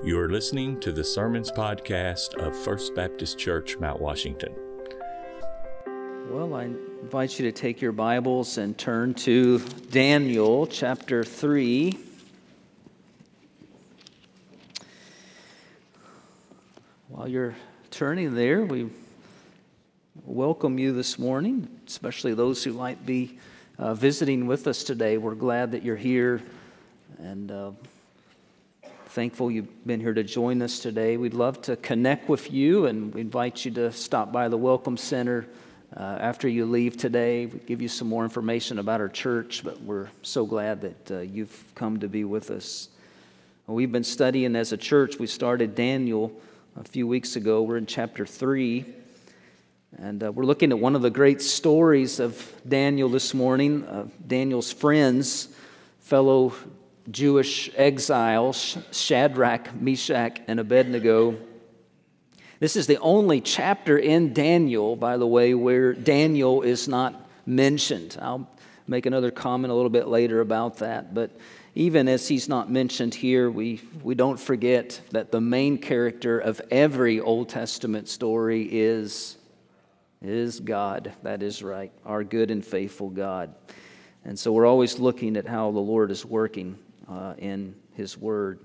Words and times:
You 0.00 0.20
are 0.20 0.30
listening 0.30 0.78
to 0.80 0.92
the 0.92 1.02
Sermons 1.02 1.50
Podcast 1.50 2.36
of 2.36 2.56
First 2.56 2.94
Baptist 2.94 3.36
Church, 3.36 3.76
Mount 3.78 4.00
Washington. 4.00 4.54
Well, 6.30 6.54
I 6.54 6.66
invite 7.02 7.36
you 7.36 7.50
to 7.50 7.52
take 7.52 7.80
your 7.80 7.90
Bibles 7.90 8.58
and 8.58 8.78
turn 8.78 9.12
to 9.14 9.58
Daniel 9.90 10.68
chapter 10.68 11.24
3. 11.24 11.98
While 17.08 17.26
you're 17.26 17.56
turning 17.90 18.36
there, 18.36 18.64
we 18.64 18.90
welcome 20.24 20.78
you 20.78 20.92
this 20.92 21.18
morning, 21.18 21.68
especially 21.88 22.34
those 22.34 22.62
who 22.62 22.72
might 22.72 23.04
be 23.04 23.40
uh, 23.80 23.94
visiting 23.94 24.46
with 24.46 24.68
us 24.68 24.84
today. 24.84 25.18
We're 25.18 25.34
glad 25.34 25.72
that 25.72 25.82
you're 25.82 25.96
here 25.96 26.40
and 27.18 27.50
uh, 27.50 27.72
thankful 29.08 29.50
you've 29.50 29.86
been 29.86 30.00
here 30.00 30.12
to 30.12 30.22
join 30.22 30.60
us 30.60 30.80
today. 30.80 31.16
We'd 31.16 31.32
love 31.32 31.62
to 31.62 31.76
connect 31.76 32.28
with 32.28 32.52
you 32.52 32.84
and 32.84 33.14
we 33.14 33.22
invite 33.22 33.64
you 33.64 33.70
to 33.70 33.90
stop 33.90 34.32
by 34.32 34.48
the 34.48 34.58
Welcome 34.58 34.98
Center 34.98 35.46
uh, 35.96 36.18
after 36.20 36.46
you 36.46 36.66
leave 36.66 36.98
today. 36.98 37.46
We 37.46 37.58
give 37.60 37.80
you 37.80 37.88
some 37.88 38.06
more 38.06 38.22
information 38.22 38.78
about 38.78 39.00
our 39.00 39.08
church, 39.08 39.62
but 39.64 39.80
we're 39.80 40.08
so 40.20 40.44
glad 40.44 40.82
that 40.82 41.10
uh, 41.10 41.20
you've 41.20 41.72
come 41.74 42.00
to 42.00 42.08
be 42.08 42.24
with 42.24 42.50
us. 42.50 42.90
We've 43.66 43.90
been 43.90 44.04
studying 44.04 44.54
as 44.54 44.72
a 44.72 44.76
church. 44.76 45.18
We 45.18 45.26
started 45.26 45.74
Daniel 45.74 46.30
a 46.76 46.84
few 46.84 47.06
weeks 47.06 47.34
ago. 47.34 47.62
We're 47.62 47.78
in 47.78 47.86
chapter 47.86 48.26
3. 48.26 48.84
And 49.96 50.22
uh, 50.22 50.32
we're 50.32 50.44
looking 50.44 50.70
at 50.70 50.78
one 50.78 50.94
of 50.94 51.00
the 51.00 51.10
great 51.10 51.40
stories 51.40 52.20
of 52.20 52.52
Daniel 52.68 53.08
this 53.08 53.32
morning, 53.32 54.10
Daniel's 54.26 54.70
friends, 54.70 55.48
fellow 56.00 56.52
Jewish 57.10 57.70
exiles, 57.74 58.76
Shadrach, 58.92 59.74
Meshach, 59.80 60.40
and 60.46 60.60
Abednego. 60.60 61.36
This 62.60 62.76
is 62.76 62.86
the 62.86 62.98
only 62.98 63.40
chapter 63.40 63.96
in 63.96 64.34
Daniel, 64.34 64.94
by 64.94 65.16
the 65.16 65.26
way, 65.26 65.54
where 65.54 65.94
Daniel 65.94 66.62
is 66.62 66.86
not 66.86 67.28
mentioned. 67.46 68.18
I'll 68.20 68.48
make 68.86 69.06
another 69.06 69.30
comment 69.30 69.72
a 69.72 69.74
little 69.74 69.90
bit 69.90 70.08
later 70.08 70.40
about 70.40 70.78
that. 70.78 71.14
But 71.14 71.30
even 71.74 72.08
as 72.08 72.28
he's 72.28 72.48
not 72.48 72.70
mentioned 72.70 73.14
here, 73.14 73.50
we, 73.50 73.80
we 74.02 74.14
don't 74.14 74.38
forget 74.38 75.00
that 75.12 75.30
the 75.30 75.40
main 75.40 75.78
character 75.78 76.38
of 76.38 76.60
every 76.70 77.20
Old 77.20 77.48
Testament 77.48 78.08
story 78.08 78.68
is, 78.70 79.38
is 80.20 80.60
God. 80.60 81.12
That 81.22 81.42
is 81.42 81.62
right, 81.62 81.92
our 82.04 82.24
good 82.24 82.50
and 82.50 82.64
faithful 82.64 83.08
God. 83.08 83.54
And 84.24 84.38
so 84.38 84.52
we're 84.52 84.66
always 84.66 84.98
looking 84.98 85.36
at 85.36 85.46
how 85.46 85.70
the 85.70 85.78
Lord 85.78 86.10
is 86.10 86.26
working 86.26 86.76
uh, 87.08 87.34
in 87.38 87.74
His 87.94 88.16
Word. 88.16 88.60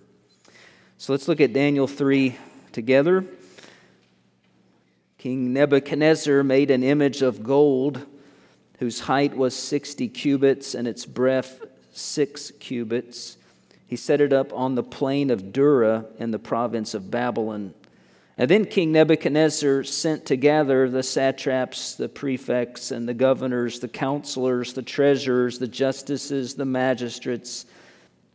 So 0.98 1.14
let's 1.14 1.28
look 1.28 1.42
at 1.42 1.54
Daniel 1.54 1.88
3 1.88 2.36
together. 2.72 3.26
King 5.18 5.54
Nebuchadnezzar 5.54 6.44
made 6.44 6.70
an 6.70 6.84
image 6.84 7.22
of 7.22 7.44
gold 7.44 8.06
whose 8.80 9.00
height 9.00 9.36
was 9.36 9.56
60 9.56 10.10
cubits 10.10 10.76
and 10.76 10.88
its 10.88 11.06
breadth 11.06 11.64
6 11.94 12.52
cubits. 12.60 13.38
He 13.88 13.96
set 13.96 14.20
it 14.20 14.34
up 14.34 14.52
on 14.54 14.76
the 14.76 14.84
plain 14.84 15.30
of 15.30 15.54
Dura 15.54 16.06
in 16.20 16.32
the 16.32 16.40
province 16.40 16.94
of 16.94 17.12
Babylon. 17.12 17.74
And 18.38 18.50
then 18.50 18.66
King 18.66 18.92
Nebuchadnezzar 18.92 19.84
sent 19.84 20.26
to 20.26 20.36
gather 20.36 20.90
the 20.90 21.04
satraps, 21.04 21.96
the 21.96 22.10
prefects, 22.10 22.90
and 22.90 23.08
the 23.08 23.14
governors, 23.14 23.80
the 23.80 23.88
counselors, 23.88 24.74
the 24.74 24.82
treasurers, 24.82 25.60
the 25.60 25.68
justices, 25.68 26.56
the 26.56 26.66
magistrates, 26.66 27.66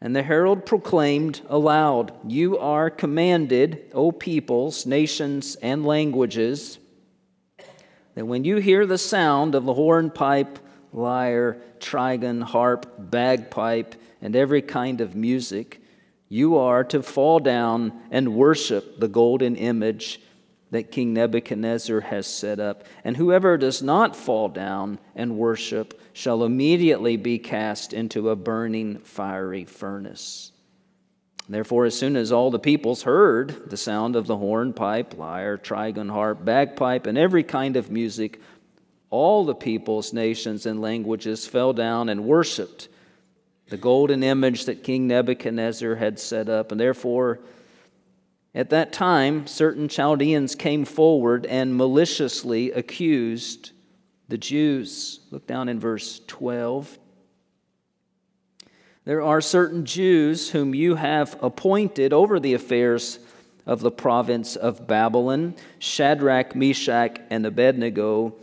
And 0.00 0.14
the 0.14 0.22
herald 0.22 0.66
proclaimed 0.66 1.40
aloud, 1.48 2.12
You 2.28 2.58
are 2.58 2.90
commanded, 2.90 3.90
O 3.94 4.12
peoples, 4.12 4.84
nations, 4.84 5.56
and 5.56 5.86
languages, 5.86 6.78
that 8.14 8.26
when 8.26 8.44
you 8.44 8.56
hear 8.56 8.86
the 8.86 8.98
sound 8.98 9.54
of 9.54 9.64
the 9.64 9.74
hornpipe, 9.74 10.58
lyre, 10.92 11.60
trigon, 11.78 12.42
harp, 12.42 12.86
bagpipe, 12.98 13.94
and 14.20 14.36
every 14.36 14.62
kind 14.62 15.00
of 15.00 15.14
music, 15.14 15.80
you 16.28 16.56
are 16.56 16.84
to 16.84 17.02
fall 17.02 17.38
down 17.38 17.92
and 18.10 18.34
worship 18.34 18.98
the 18.98 19.08
golden 19.08 19.56
image 19.56 20.20
that 20.70 20.90
King 20.90 21.14
Nebuchadnezzar 21.14 22.00
has 22.00 22.26
set 22.26 22.58
up. 22.58 22.84
And 23.04 23.16
whoever 23.16 23.56
does 23.56 23.82
not 23.82 24.16
fall 24.16 24.48
down 24.48 24.98
and 25.14 25.38
worship 25.38 26.00
shall 26.12 26.44
immediately 26.44 27.16
be 27.16 27.38
cast 27.38 27.92
into 27.92 28.30
a 28.30 28.36
burning 28.36 28.98
fiery 28.98 29.64
furnace. 29.64 30.52
Therefore, 31.48 31.84
as 31.84 31.96
soon 31.96 32.16
as 32.16 32.32
all 32.32 32.50
the 32.50 32.58
peoples 32.58 33.04
heard 33.04 33.70
the 33.70 33.76
sound 33.76 34.16
of 34.16 34.26
the 34.26 34.36
horn, 34.36 34.72
pipe, 34.72 35.16
lyre, 35.16 35.56
trigon, 35.56 36.10
harp, 36.10 36.44
bagpipe, 36.44 37.06
and 37.06 37.16
every 37.16 37.44
kind 37.44 37.76
of 37.76 37.90
music, 37.90 38.40
all 39.10 39.44
the 39.44 39.54
peoples, 39.54 40.12
nations, 40.12 40.66
and 40.66 40.82
languages 40.82 41.46
fell 41.46 41.72
down 41.72 42.08
and 42.08 42.24
worshiped 42.24 42.88
the 43.68 43.76
golden 43.76 44.22
image 44.22 44.64
that 44.64 44.82
King 44.82 45.06
Nebuchadnezzar 45.06 45.94
had 45.96 46.18
set 46.18 46.48
up. 46.48 46.72
And 46.72 46.80
therefore, 46.80 47.40
at 48.56 48.70
that 48.70 48.90
time, 48.90 49.46
certain 49.46 49.86
Chaldeans 49.86 50.54
came 50.54 50.86
forward 50.86 51.44
and 51.44 51.76
maliciously 51.76 52.72
accused 52.72 53.72
the 54.28 54.38
Jews. 54.38 55.20
Look 55.30 55.46
down 55.46 55.68
in 55.68 55.78
verse 55.78 56.22
12. 56.26 56.98
There 59.04 59.20
are 59.20 59.42
certain 59.42 59.84
Jews 59.84 60.50
whom 60.50 60.74
you 60.74 60.94
have 60.94 61.36
appointed 61.42 62.14
over 62.14 62.40
the 62.40 62.54
affairs 62.54 63.18
of 63.66 63.80
the 63.80 63.90
province 63.90 64.56
of 64.56 64.86
Babylon 64.86 65.54
Shadrach, 65.78 66.56
Meshach, 66.56 67.20
and 67.28 67.44
Abednego. 67.44 68.36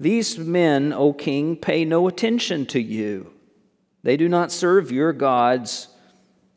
These 0.00 0.38
men, 0.38 0.94
O 0.94 1.12
king, 1.12 1.56
pay 1.56 1.84
no 1.84 2.08
attention 2.08 2.64
to 2.66 2.80
you. 2.80 3.34
They 4.02 4.16
do 4.16 4.30
not 4.30 4.50
serve 4.50 4.90
your 4.90 5.12
gods 5.12 5.88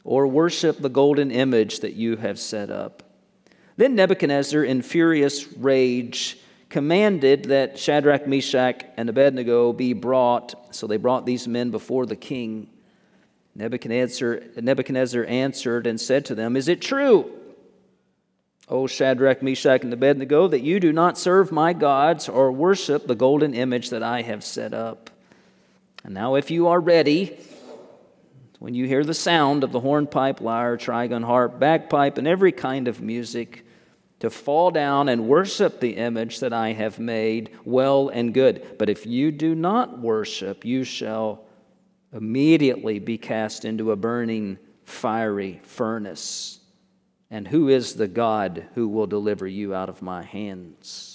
or 0.06 0.28
worship 0.28 0.78
the 0.78 0.88
golden 0.88 1.32
image 1.32 1.82
that 1.82 1.94
you 1.94 2.16
have 2.16 2.40
set 2.40 2.70
up. 2.70 3.04
Then 3.76 3.96
Nebuchadnezzar, 3.96 4.64
in 4.64 4.84
furious 4.84 5.52
rage, 5.58 6.38
commanded 6.70 7.46
that 7.46 7.78
Shadrach, 7.78 8.28
Meshach, 8.28 8.86
and 8.96 9.10
Abednego 9.10 9.74
be 9.74 9.94
brought. 9.94 10.74
So 10.74 10.88
they 10.88 10.98
brought 10.98 11.26
these 11.26 11.48
men 11.48 11.72
before 11.72 12.06
the 12.06 12.16
king. 12.16 12.70
Nebuchadnezzar, 13.56 14.42
Nebuchadnezzar 14.58 15.26
answered 15.26 15.88
and 15.88 16.00
said 16.00 16.24
to 16.26 16.36
them, 16.36 16.56
Is 16.56 16.68
it 16.68 16.82
true, 16.82 17.32
O 18.70 18.86
Shadrach, 18.86 19.42
Meshach, 19.42 19.84
and 19.84 19.92
Abednego, 19.92 20.48
that 20.48 20.62
you 20.62 20.80
do 20.80 20.94
not 20.94 21.18
serve 21.18 21.52
my 21.52 21.74
gods 21.74 22.30
or 22.30 22.52
worship 22.52 23.08
the 23.08 23.16
golden 23.16 23.54
image 23.54 23.90
that 23.90 24.04
I 24.04 24.22
have 24.22 24.44
set 24.44 24.74
up? 24.74 25.10
And 26.04 26.14
now, 26.14 26.36
if 26.36 26.52
you 26.52 26.68
are 26.68 26.80
ready, 26.80 27.38
when 28.60 28.74
you 28.74 28.88
hear 28.88 29.04
the 29.04 29.14
sound 29.14 29.64
of 29.64 29.72
the 29.72 29.80
hornpipe, 29.80 30.42
lyre, 30.42 30.78
trigon, 30.78 31.24
harp, 31.24 31.60
bagpipe, 31.60 32.18
and 32.18 32.28
every 32.28 32.52
kind 32.52 32.88
of 32.88 33.02
music, 33.02 33.66
to 34.20 34.30
fall 34.30 34.72
down 34.72 35.10
and 35.10 35.28
worship 35.28 35.80
the 35.80 35.98
image 35.98 36.40
that 36.40 36.54
I 36.54 36.74
have 36.74 37.00
made, 37.00 37.52
well 37.66 38.10
and 38.10 38.34
good. 38.34 38.78
But 38.80 38.90
if 38.90 39.06
you 39.06 39.32
do 39.32 39.54
not 39.54 40.00
worship, 40.00 40.64
you 40.64 40.84
shall 40.84 41.46
immediately 42.14 43.00
be 43.00 43.18
cast 43.18 43.66
into 43.66 43.92
a 43.92 43.96
burning, 43.96 44.58
fiery 44.86 45.60
furnace. 45.64 46.60
And 47.30 47.48
who 47.48 47.68
is 47.68 47.96
the 47.96 48.08
God 48.08 48.68
who 48.76 48.88
will 48.88 49.08
deliver 49.08 49.48
you 49.48 49.76
out 49.76 49.90
of 49.90 50.02
my 50.02 50.24
hands? 50.24 51.15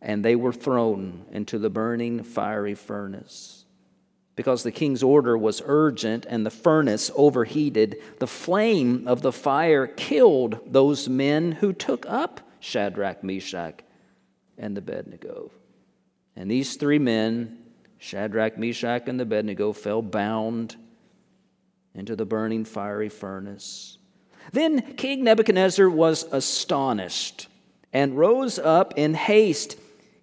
and 0.00 0.24
they 0.24 0.36
were 0.36 0.52
thrown 0.52 1.24
into 1.32 1.58
the 1.58 1.70
burning 1.70 2.22
fiery 2.22 2.74
furnace. 2.74 3.64
Because 4.36 4.62
the 4.62 4.70
king's 4.70 5.02
order 5.02 5.36
was 5.36 5.62
urgent 5.64 6.24
and 6.28 6.46
the 6.46 6.50
furnace 6.50 7.10
overheated, 7.16 7.96
the 8.20 8.26
flame 8.26 9.08
of 9.08 9.20
the 9.22 9.32
fire 9.32 9.86
killed 9.86 10.60
those 10.64 11.08
men 11.08 11.52
who 11.52 11.72
took 11.72 12.06
up 12.06 12.40
Shadrach, 12.60 13.24
Meshach, 13.24 13.80
and 14.56 14.78
Abednego. 14.78 15.50
And 16.36 16.48
these 16.48 16.76
three 16.76 17.00
men, 17.00 17.58
Shadrach, 17.98 18.56
Meshach, 18.58 19.08
and 19.08 19.20
Abednego, 19.20 19.72
fell 19.72 20.02
bound 20.02 20.76
into 21.94 22.14
the 22.14 22.24
burning 22.24 22.64
fiery 22.64 23.08
furnace. 23.08 23.98
Then 24.52 24.94
King 24.94 25.24
Nebuchadnezzar 25.24 25.90
was 25.90 26.22
astonished 26.30 27.48
and 27.92 28.16
rose 28.16 28.58
up 28.58 28.94
in 28.96 29.14
haste. 29.14 29.76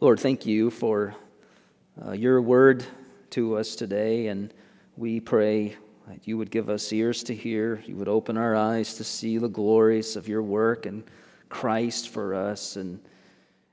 Lord, 0.00 0.20
thank 0.20 0.46
you 0.46 0.70
for 0.70 1.16
uh, 2.06 2.12
your 2.12 2.40
word 2.40 2.84
to 3.30 3.56
us 3.56 3.74
today, 3.74 4.28
and 4.28 4.54
we 4.96 5.18
pray 5.18 5.76
that 6.06 6.28
you 6.28 6.38
would 6.38 6.52
give 6.52 6.70
us 6.70 6.92
ears 6.92 7.24
to 7.24 7.34
hear, 7.34 7.82
you 7.84 7.96
would 7.96 8.06
open 8.06 8.36
our 8.36 8.54
eyes 8.54 8.94
to 8.94 9.02
see 9.02 9.38
the 9.38 9.48
glories 9.48 10.14
of 10.14 10.28
your 10.28 10.44
work 10.44 10.86
and 10.86 11.02
Christ 11.48 12.10
for 12.10 12.36
us, 12.36 12.76
and 12.76 13.00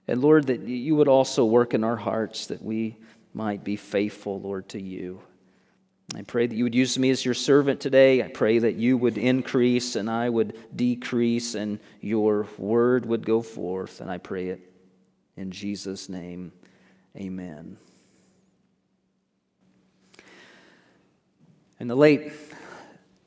and 0.07 0.19
Lord, 0.19 0.48
that 0.48 0.62
you 0.62 0.95
would 0.95 1.07
also 1.07 1.45
work 1.45 1.75
in 1.75 1.83
our 1.83 1.95
hearts 1.95 2.48
that 2.48 2.63
we 2.63 2.98
might 3.36 3.63
be 3.63 3.75
faithful, 3.75 4.39
Lord, 4.39 4.68
to 4.69 4.81
you. 4.81 5.21
I 6.16 6.24
pray 6.24 6.48
that 6.48 6.56
you 6.56 6.63
would 6.63 6.75
use 6.75 6.98
me 6.98 7.12
as 7.12 7.24
your 7.24 7.33
servant 7.36 7.80
today. 7.80 8.24
I 8.24 8.30
pray 8.30 8.57
that 8.60 8.75
you 8.75 8.98
would 8.98 9.18
increase 9.19 9.95
and 9.95 10.10
I 10.10 10.30
would 10.30 10.57
decrease 10.75 11.56
and 11.56 11.80
your 12.01 12.48
word 12.60 13.07
would 13.07 13.25
go 13.25 13.42
forth. 13.42 14.01
And 14.01 14.12
I 14.12 14.19
pray 14.19 14.50
it 14.50 14.75
in 15.37 15.51
Jesus' 15.51 16.09
name. 16.09 16.51
Amen. 17.15 17.77
In 21.79 21.87
the 21.87 21.95
late 21.95 22.31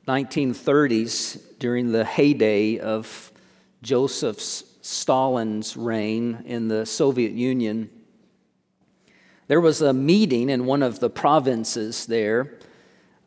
1930s, 0.06 1.58
during 1.58 1.92
the 1.92 2.04
heyday 2.04 2.78
of 2.78 3.30
Joseph's 3.82 4.64
Stalin's 4.80 5.76
reign 5.76 6.42
in 6.46 6.68
the 6.68 6.86
Soviet 6.86 7.32
Union, 7.32 7.90
there 9.48 9.60
was 9.60 9.82
a 9.82 9.92
meeting 9.92 10.48
in 10.48 10.66
one 10.66 10.82
of 10.82 11.00
the 11.00 11.10
provinces 11.10 12.06
there. 12.06 12.58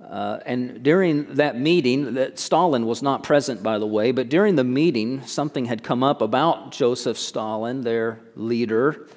Uh, 0.10 0.40
and 0.46 0.82
during 0.82 1.36
that 1.36 1.60
meeting, 1.60 2.16
that 2.16 2.40
Stalin 2.40 2.86
was 2.86 3.02
not 3.02 3.24
present, 3.24 3.62
by 3.62 3.78
the 3.78 3.86
way, 3.86 4.12
but 4.12 4.30
during 4.30 4.56
the 4.56 4.64
meeting, 4.64 5.26
something 5.26 5.66
had 5.66 5.84
come 5.84 6.04
up 6.04 6.22
about 6.22 6.72
Joseph 6.72 7.18
Stalin, 7.18 7.82
their 7.82 8.20
leader, 8.36 9.08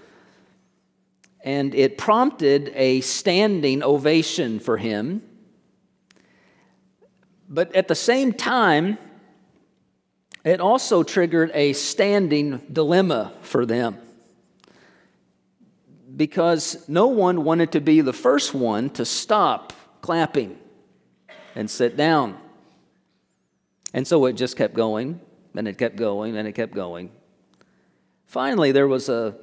and 1.42 1.74
it 1.74 1.96
prompted 1.96 2.70
a 2.74 3.00
standing 3.00 3.82
ovation 3.82 4.60
for 4.60 4.76
him. 4.76 5.22
But 7.48 7.74
at 7.74 7.88
the 7.88 7.94
same 7.94 8.32
time, 8.32 8.98
it 10.44 10.60
also 10.60 11.02
triggered 11.02 11.50
a 11.54 11.72
standing 11.72 12.60
dilemma 12.70 13.32
for 13.40 13.64
them 13.64 13.98
because 16.14 16.86
no 16.88 17.06
one 17.06 17.42
wanted 17.42 17.72
to 17.72 17.80
be 17.80 18.00
the 18.02 18.12
first 18.12 18.54
one 18.54 18.90
to 18.90 19.04
stop 19.04 19.72
clapping 20.02 20.58
and 21.54 21.70
sit 21.70 21.96
down. 21.96 22.36
And 23.92 24.06
so 24.06 24.26
it 24.26 24.32
just 24.32 24.56
kept 24.56 24.74
going, 24.74 25.20
and 25.54 25.68
it 25.68 25.78
kept 25.78 25.96
going, 25.96 26.36
and 26.36 26.48
it 26.48 26.52
kept 26.52 26.74
going. 26.74 27.10
Finally, 28.26 28.72
there 28.72 28.88
was 28.88 29.08
a 29.08 29.36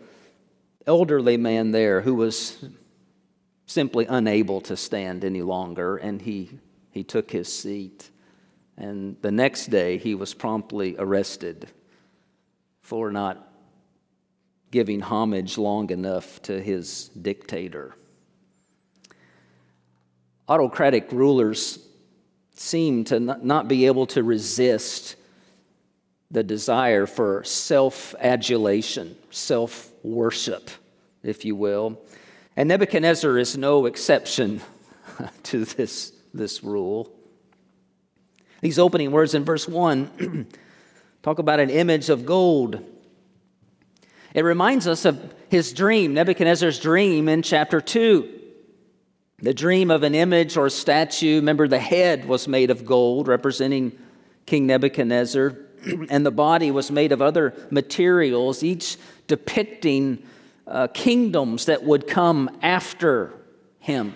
elderly 0.85 1.37
man 1.37 1.71
there 1.71 2.01
who 2.01 2.15
was 2.15 2.65
simply 3.65 4.05
unable 4.05 4.59
to 4.61 4.75
stand 4.75 5.23
any 5.23 5.41
longer, 5.41 5.95
and 5.95 6.21
he, 6.21 6.59
he 6.89 7.03
took 7.03 7.31
his 7.31 7.51
seat. 7.51 8.09
And 8.75 9.15
the 9.21 9.31
next 9.31 9.67
day, 9.67 9.97
he 9.97 10.15
was 10.15 10.33
promptly 10.33 10.95
arrested 10.97 11.67
for 12.81 13.11
not 13.11 13.47
giving 14.71 15.01
homage 15.01 15.57
long 15.57 15.89
enough 15.91 16.41
to 16.41 16.59
his 16.59 17.09
dictator. 17.09 17.95
Autocratic 20.49 21.11
rulers 21.11 21.79
seem 22.61 23.03
to 23.05 23.19
not 23.19 23.67
be 23.67 23.87
able 23.87 24.05
to 24.07 24.23
resist 24.23 25.15
the 26.29 26.43
desire 26.43 27.05
for 27.05 27.43
self 27.43 28.15
adulation, 28.19 29.15
self 29.31 29.91
worship, 30.03 30.69
if 31.23 31.43
you 31.43 31.55
will. 31.55 32.01
And 32.55 32.69
Nebuchadnezzar 32.69 33.37
is 33.37 33.57
no 33.57 33.85
exception 33.85 34.61
to 35.43 35.65
this, 35.65 36.13
this 36.33 36.63
rule. 36.63 37.11
These 38.61 38.79
opening 38.79 39.11
words 39.11 39.33
in 39.33 39.43
verse 39.43 39.67
1 39.67 40.47
talk 41.23 41.39
about 41.39 41.59
an 41.59 41.69
image 41.69 42.09
of 42.09 42.25
gold. 42.25 42.83
It 44.33 44.43
reminds 44.43 44.87
us 44.87 45.03
of 45.03 45.33
his 45.49 45.73
dream, 45.73 46.13
Nebuchadnezzar's 46.13 46.79
dream 46.79 47.27
in 47.27 47.41
chapter 47.41 47.81
2. 47.81 48.40
The 49.41 49.53
dream 49.53 49.89
of 49.89 50.03
an 50.03 50.13
image 50.13 50.57
or 50.57 50.69
statue. 50.69 51.37
Remember, 51.37 51.67
the 51.67 51.79
head 51.79 52.25
was 52.25 52.47
made 52.47 52.69
of 52.69 52.85
gold, 52.85 53.27
representing 53.27 53.97
King 54.45 54.67
Nebuchadnezzar, 54.67 55.57
and 56.09 56.25
the 56.25 56.31
body 56.31 56.71
was 56.71 56.91
made 56.91 57.11
of 57.11 57.21
other 57.21 57.53
materials, 57.71 58.63
each 58.63 58.97
depicting 59.27 60.23
uh, 60.67 60.87
kingdoms 60.87 61.65
that 61.65 61.83
would 61.83 62.07
come 62.07 62.49
after 62.61 63.33
him 63.79 64.15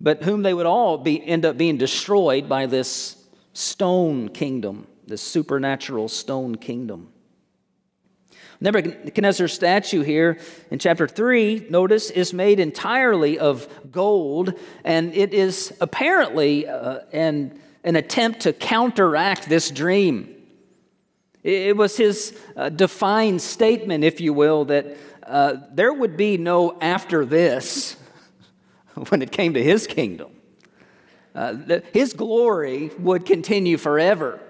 but 0.00 0.22
whom 0.22 0.42
they 0.42 0.54
would 0.54 0.66
all 0.66 0.98
be, 0.98 1.24
end 1.26 1.44
up 1.44 1.56
being 1.56 1.78
destroyed 1.78 2.48
by 2.48 2.66
this 2.66 3.24
stone 3.52 4.28
kingdom, 4.28 4.86
this 5.06 5.22
supernatural 5.22 6.08
stone 6.08 6.56
kingdom. 6.56 7.12
Nebuchadnezzar's 8.60 9.52
statue 9.52 10.02
here 10.02 10.38
in 10.70 10.78
chapter 10.78 11.06
3, 11.06 11.66
notice, 11.70 12.10
is 12.10 12.32
made 12.32 12.58
entirely 12.58 13.38
of 13.38 13.68
gold, 13.90 14.54
and 14.84 15.14
it 15.14 15.34
is 15.34 15.76
apparently 15.80 16.66
uh, 16.66 17.00
an, 17.12 17.60
an 17.84 17.96
attempt 17.96 18.40
to 18.40 18.52
counteract 18.52 19.48
this 19.48 19.70
dream. 19.70 20.34
It 21.42 21.76
was 21.76 21.96
his 21.96 22.36
uh, 22.56 22.70
defined 22.70 23.42
statement, 23.42 24.04
if 24.04 24.20
you 24.20 24.32
will, 24.32 24.64
that 24.66 24.96
uh, 25.22 25.56
there 25.72 25.92
would 25.92 26.16
be 26.16 26.38
no 26.38 26.78
after 26.80 27.24
this. 27.24 27.96
when 29.08 29.22
it 29.22 29.30
came 29.30 29.54
to 29.54 29.62
his 29.62 29.86
kingdom. 29.86 30.30
Uh, 31.34 31.80
his 31.92 32.14
glory 32.14 32.90
would 32.98 33.26
continue 33.26 33.76
forever. 33.76 34.40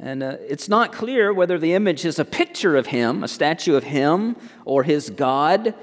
And 0.00 0.22
uh, 0.22 0.36
it's 0.48 0.68
not 0.68 0.92
clear 0.92 1.32
whether 1.32 1.58
the 1.58 1.74
image 1.74 2.04
is 2.04 2.18
a 2.18 2.24
picture 2.24 2.76
of 2.76 2.86
him, 2.86 3.22
a 3.22 3.28
statue 3.28 3.76
of 3.76 3.84
him, 3.84 4.36
or 4.64 4.82
his 4.82 5.10
God, 5.10 5.74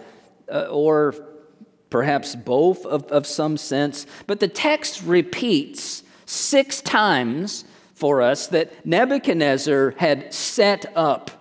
uh, 0.52 0.68
or 0.70 1.16
perhaps 1.90 2.36
both 2.36 2.86
of, 2.86 3.06
of 3.06 3.26
some 3.26 3.58
sense. 3.58 4.06
But 4.28 4.40
the 4.40 4.48
text 4.48 5.04
repeats 5.04 6.04
six 6.26 6.82
times 6.82 7.66
for 7.94 8.22
us 8.22 8.48
that 8.48 8.86
Nebuchadnezzar 8.86 9.96
had 9.98 10.34
set 10.34 10.86
up 10.96 11.32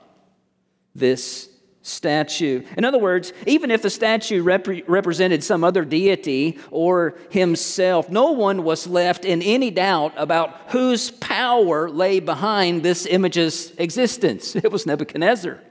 this 0.95 1.49
statue. 1.89 2.63
In 2.77 2.85
other 2.85 2.99
words, 2.99 3.33
even 3.47 3.71
if 3.71 3.83
the 3.83 3.91
statue 3.91 4.43
rep- 4.43 4.69
represented 4.87 5.43
some 5.43 5.65
other 5.65 5.85
deity 5.85 6.59
or 6.71 7.19
himself, 7.31 8.09
no 8.09 8.33
one 8.33 8.65
was 8.65 8.87
left 8.87 9.25
in 9.25 9.43
any 9.43 9.71
doubt 9.71 10.13
about 10.17 10.55
whose 10.69 11.11
power 11.11 11.89
lay 11.89 12.21
behind 12.21 12.83
this 12.83 13.07
image's 13.07 13.73
existence. 13.79 14.57
It 14.69 14.73
was 14.73 14.87
Nebuchadnezzar. 14.87 15.63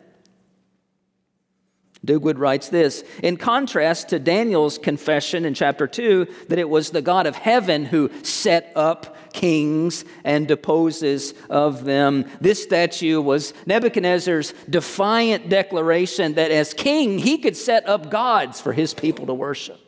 Duguid 2.05 2.37
writes 2.37 2.69
this 2.69 3.03
In 3.23 3.37
contrast 3.37 4.09
to 4.09 4.19
Daniel's 4.19 4.77
confession 4.77 5.45
in 5.45 5.53
chapter 5.53 5.87
2 5.87 6.27
that 6.49 6.59
it 6.59 6.69
was 6.69 6.89
the 6.89 7.01
God 7.01 7.27
of 7.27 7.35
heaven 7.35 7.85
who 7.85 8.09
set 8.23 8.71
up 8.75 9.15
kings 9.33 10.05
and 10.23 10.47
deposes 10.47 11.33
of 11.49 11.83
them, 11.83 12.25
this 12.41 12.63
statue 12.63 13.21
was 13.21 13.53
Nebuchadnezzar's 13.65 14.53
defiant 14.69 15.49
declaration 15.49 16.33
that 16.35 16.51
as 16.51 16.73
king, 16.73 17.19
he 17.19 17.37
could 17.37 17.57
set 17.57 17.87
up 17.87 18.09
gods 18.09 18.61
for 18.61 18.73
his 18.73 18.93
people 18.93 19.25
to 19.27 19.33
worship. 19.33 19.86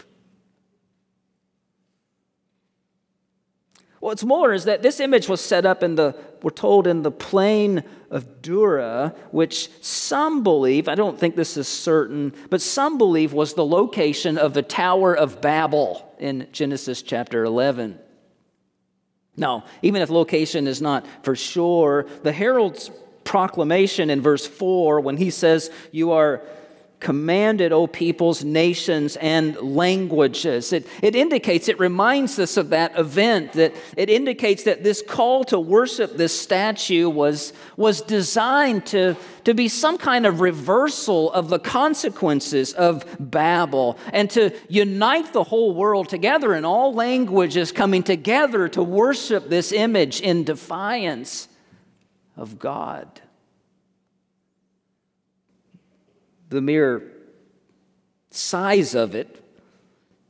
What's 3.99 4.23
more 4.23 4.53
is 4.53 4.63
that 4.63 4.81
this 4.81 4.99
image 4.99 5.27
was 5.27 5.41
set 5.41 5.65
up 5.65 5.83
in 5.83 5.95
the, 5.95 6.15
we're 6.41 6.51
told, 6.51 6.87
in 6.87 7.01
the 7.01 7.11
plain 7.11 7.83
of 8.09 8.41
Dura, 8.41 9.13
which 9.31 9.69
some 9.81 10.41
believe, 10.41 10.87
I 10.87 10.95
don't 10.95 11.19
think 11.19 11.35
this 11.35 11.57
is 11.57 11.67
certain, 11.67 12.33
but 12.49 12.61
some 12.61 12.97
believe 12.97 13.33
was 13.33 13.53
the 13.53 13.65
location 13.65 14.37
of 14.37 14.53
the 14.53 14.61
Tower 14.61 15.15
of 15.15 15.41
Babel 15.41 16.15
in 16.17 16.47
Genesis 16.53 17.01
chapter 17.01 17.43
11. 17.43 17.99
Now, 19.35 19.65
even 19.81 20.01
if 20.01 20.09
location 20.09 20.67
is 20.67 20.81
not 20.81 21.05
for 21.23 21.35
sure, 21.35 22.05
the 22.23 22.31
herald's 22.31 22.91
proclamation 23.25 24.09
in 24.09 24.21
verse 24.21 24.47
4, 24.47 25.01
when 25.01 25.17
he 25.17 25.29
says, 25.29 25.71
You 25.91 26.13
are 26.13 26.41
commanded, 26.99 27.71
O 27.71 27.87
peoples, 27.87 28.43
nations, 28.43 29.15
and 29.17 29.55
languages. 29.57 30.73
It, 30.73 30.85
it 31.01 31.15
indicates, 31.15 31.69
it 31.69 31.79
reminds 31.79 32.37
us 32.39 32.57
of 32.57 32.69
that 32.69 32.97
event, 32.99 33.53
that 33.53 33.73
it 33.95 34.09
indicates 34.09 34.63
that 34.63 34.83
this 34.83 35.01
call 35.01 35.43
to 35.45 35.59
worship 35.59 36.17
this 36.17 36.37
statue 36.37 37.09
was, 37.09 37.53
was 37.77 38.01
designed 38.01 38.85
to, 38.87 39.15
to 39.45 39.53
be 39.53 39.67
some 39.67 39.97
kind 39.97 40.25
of 40.25 40.41
reversal 40.41 41.31
of 41.31 41.49
the 41.49 41.59
consequences 41.59 42.73
of 42.73 43.05
Babel 43.19 43.97
and 44.11 44.29
to 44.31 44.51
unite 44.67 45.31
the 45.31 45.43
whole 45.45 45.73
world 45.73 46.09
together 46.09 46.53
in 46.53 46.65
all 46.65 46.93
languages 46.93 47.71
coming 47.71 48.03
together 48.03 48.67
to 48.69 48.83
worship 48.83 49.49
this 49.49 49.71
image 49.71 50.19
in 50.19 50.43
defiance 50.43 51.47
of 52.35 52.59
God. 52.59 53.21
The 56.49 56.61
mere 56.61 57.03
size 58.31 58.95
of 58.95 59.15
it 59.15 59.43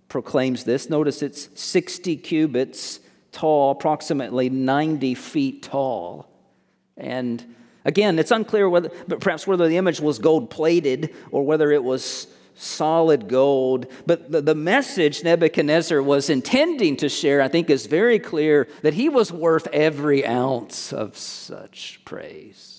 proclaims 0.07 0.63
this. 0.63 0.89
Notice 0.89 1.21
it's 1.21 1.49
60 1.59 2.17
cubits 2.17 2.99
tall, 3.31 3.71
approximately 3.71 4.49
90 4.49 5.15
feet 5.15 5.63
tall. 5.63 6.29
And 6.97 7.55
again, 7.85 8.19
it's 8.19 8.31
unclear 8.31 8.67
whether, 8.69 8.89
but 9.07 9.21
perhaps 9.21 9.47
whether 9.47 9.67
the 9.67 9.77
image 9.77 9.99
was 9.99 10.19
gold 10.19 10.49
plated 10.49 11.15
or 11.31 11.45
whether 11.45 11.71
it 11.71 11.83
was 11.83 12.27
solid 12.55 13.27
gold. 13.27 13.87
But 14.05 14.31
the, 14.31 14.41
the 14.41 14.55
message 14.55 15.23
Nebuchadnezzar 15.23 16.01
was 16.01 16.29
intending 16.29 16.97
to 16.97 17.07
share, 17.07 17.41
I 17.41 17.47
think, 17.47 17.69
is 17.69 17.85
very 17.85 18.19
clear 18.19 18.67
that 18.81 18.95
he 18.95 19.07
was 19.09 19.31
worth 19.31 19.67
every 19.71 20.25
ounce 20.25 20.91
of 20.91 21.17
such 21.17 22.01
praise. 22.03 22.78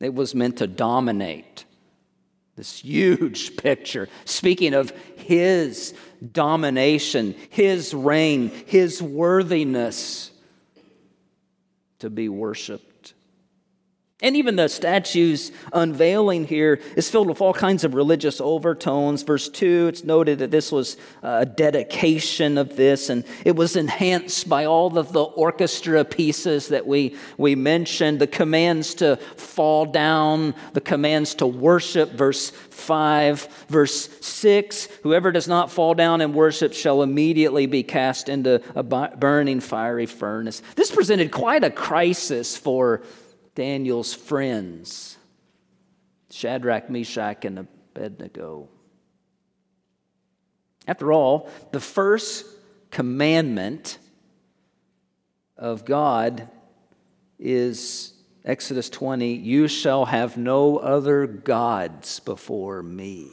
It 0.00 0.14
was 0.14 0.34
meant 0.34 0.58
to 0.58 0.66
dominate. 0.66 1.64
This 2.56 2.80
huge 2.80 3.56
picture, 3.58 4.08
speaking 4.24 4.74
of 4.74 4.90
his 5.16 5.94
domination, 6.32 7.34
his 7.50 7.92
reign, 7.92 8.48
his 8.66 9.02
worthiness 9.02 10.30
to 11.98 12.10
be 12.10 12.28
worshiped. 12.28 12.95
And 14.22 14.34
even 14.34 14.56
the 14.56 14.68
statue's 14.68 15.52
unveiling 15.74 16.46
here 16.46 16.80
is 16.96 17.10
filled 17.10 17.28
with 17.28 17.42
all 17.42 17.52
kinds 17.52 17.84
of 17.84 17.92
religious 17.92 18.40
overtones. 18.40 19.22
Verse 19.22 19.46
2, 19.50 19.88
it's 19.88 20.04
noted 20.04 20.38
that 20.38 20.50
this 20.50 20.72
was 20.72 20.96
uh, 21.22 21.40
a 21.42 21.46
dedication 21.46 22.56
of 22.56 22.76
this, 22.76 23.10
and 23.10 23.24
it 23.44 23.56
was 23.56 23.76
enhanced 23.76 24.48
by 24.48 24.64
all 24.64 24.96
of 24.96 25.12
the 25.12 25.22
orchestra 25.22 26.02
pieces 26.02 26.68
that 26.68 26.86
we, 26.86 27.14
we 27.36 27.54
mentioned 27.54 28.18
the 28.18 28.26
commands 28.26 28.94
to 28.94 29.16
fall 29.36 29.84
down, 29.84 30.54
the 30.72 30.80
commands 30.80 31.34
to 31.34 31.46
worship. 31.46 32.12
Verse 32.12 32.48
5, 32.48 33.66
verse 33.68 34.08
6 34.22 34.88
Whoever 35.02 35.30
does 35.30 35.46
not 35.46 35.70
fall 35.70 35.92
down 35.92 36.22
and 36.22 36.32
worship 36.32 36.72
shall 36.72 37.02
immediately 37.02 37.66
be 37.66 37.82
cast 37.82 38.30
into 38.30 38.62
a 38.74 38.82
burning 38.82 39.60
fiery 39.60 40.06
furnace. 40.06 40.62
This 40.74 40.90
presented 40.90 41.30
quite 41.30 41.64
a 41.64 41.70
crisis 41.70 42.56
for 42.56 43.02
Daniel's 43.56 44.14
friends 44.14 45.16
Shadrach, 46.30 46.90
Meshach, 46.90 47.44
and 47.44 47.58
Abednego. 47.58 48.68
After 50.86 51.12
all, 51.12 51.48
the 51.72 51.80
first 51.80 52.44
commandment 52.90 53.98
of 55.56 55.84
God 55.84 56.48
is 57.38 58.12
Exodus 58.44 58.90
20 58.90 59.32
You 59.34 59.66
shall 59.66 60.04
have 60.04 60.36
no 60.36 60.76
other 60.76 61.26
gods 61.26 62.20
before 62.20 62.82
me. 62.82 63.30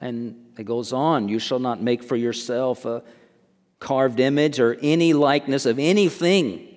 And 0.00 0.52
it 0.58 0.64
goes 0.64 0.92
on 0.92 1.28
You 1.28 1.38
shall 1.38 1.58
not 1.58 1.82
make 1.82 2.02
for 2.02 2.16
yourself 2.16 2.86
a 2.86 3.02
carved 3.78 4.20
image 4.20 4.58
or 4.58 4.78
any 4.80 5.12
likeness 5.12 5.66
of 5.66 5.78
anything 5.78 6.75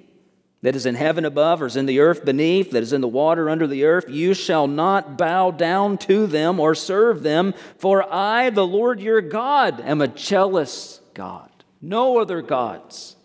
that 0.61 0.75
is 0.75 0.85
in 0.85 0.95
heaven 0.95 1.23
above 1.23 1.61
or 1.61 1.67
is 1.67 1.77
in 1.77 1.85
the 1.85 1.99
earth 1.99 2.25
beneath, 2.25 2.71
that 2.71 2.83
is 2.83 2.93
in 2.93 3.01
the 3.01 3.07
water 3.07 3.49
under 3.49 3.65
the 3.65 3.85
earth, 3.85 4.05
you 4.09 4.33
shall 4.33 4.67
not 4.67 5.17
bow 5.17 5.51
down 5.51 5.97
to 5.97 6.27
them 6.27 6.59
or 6.59 6.75
serve 6.75 7.23
them, 7.23 7.53
for 7.77 8.11
I, 8.11 8.49
the 8.49 8.67
Lord 8.67 8.99
your 8.99 9.21
God, 9.21 9.79
am 9.81 10.01
a 10.01 10.07
jealous 10.07 10.99
God. 11.13 11.49
No 11.81 12.17
other 12.17 12.41
gods 12.41 13.15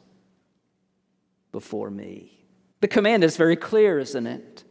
before 1.51 1.91
me. 1.91 2.31
The 2.81 2.89
command 2.89 3.25
is 3.25 3.37
very 3.37 3.57
clear, 3.57 3.99
isn't 3.99 4.27
it? 4.27 4.63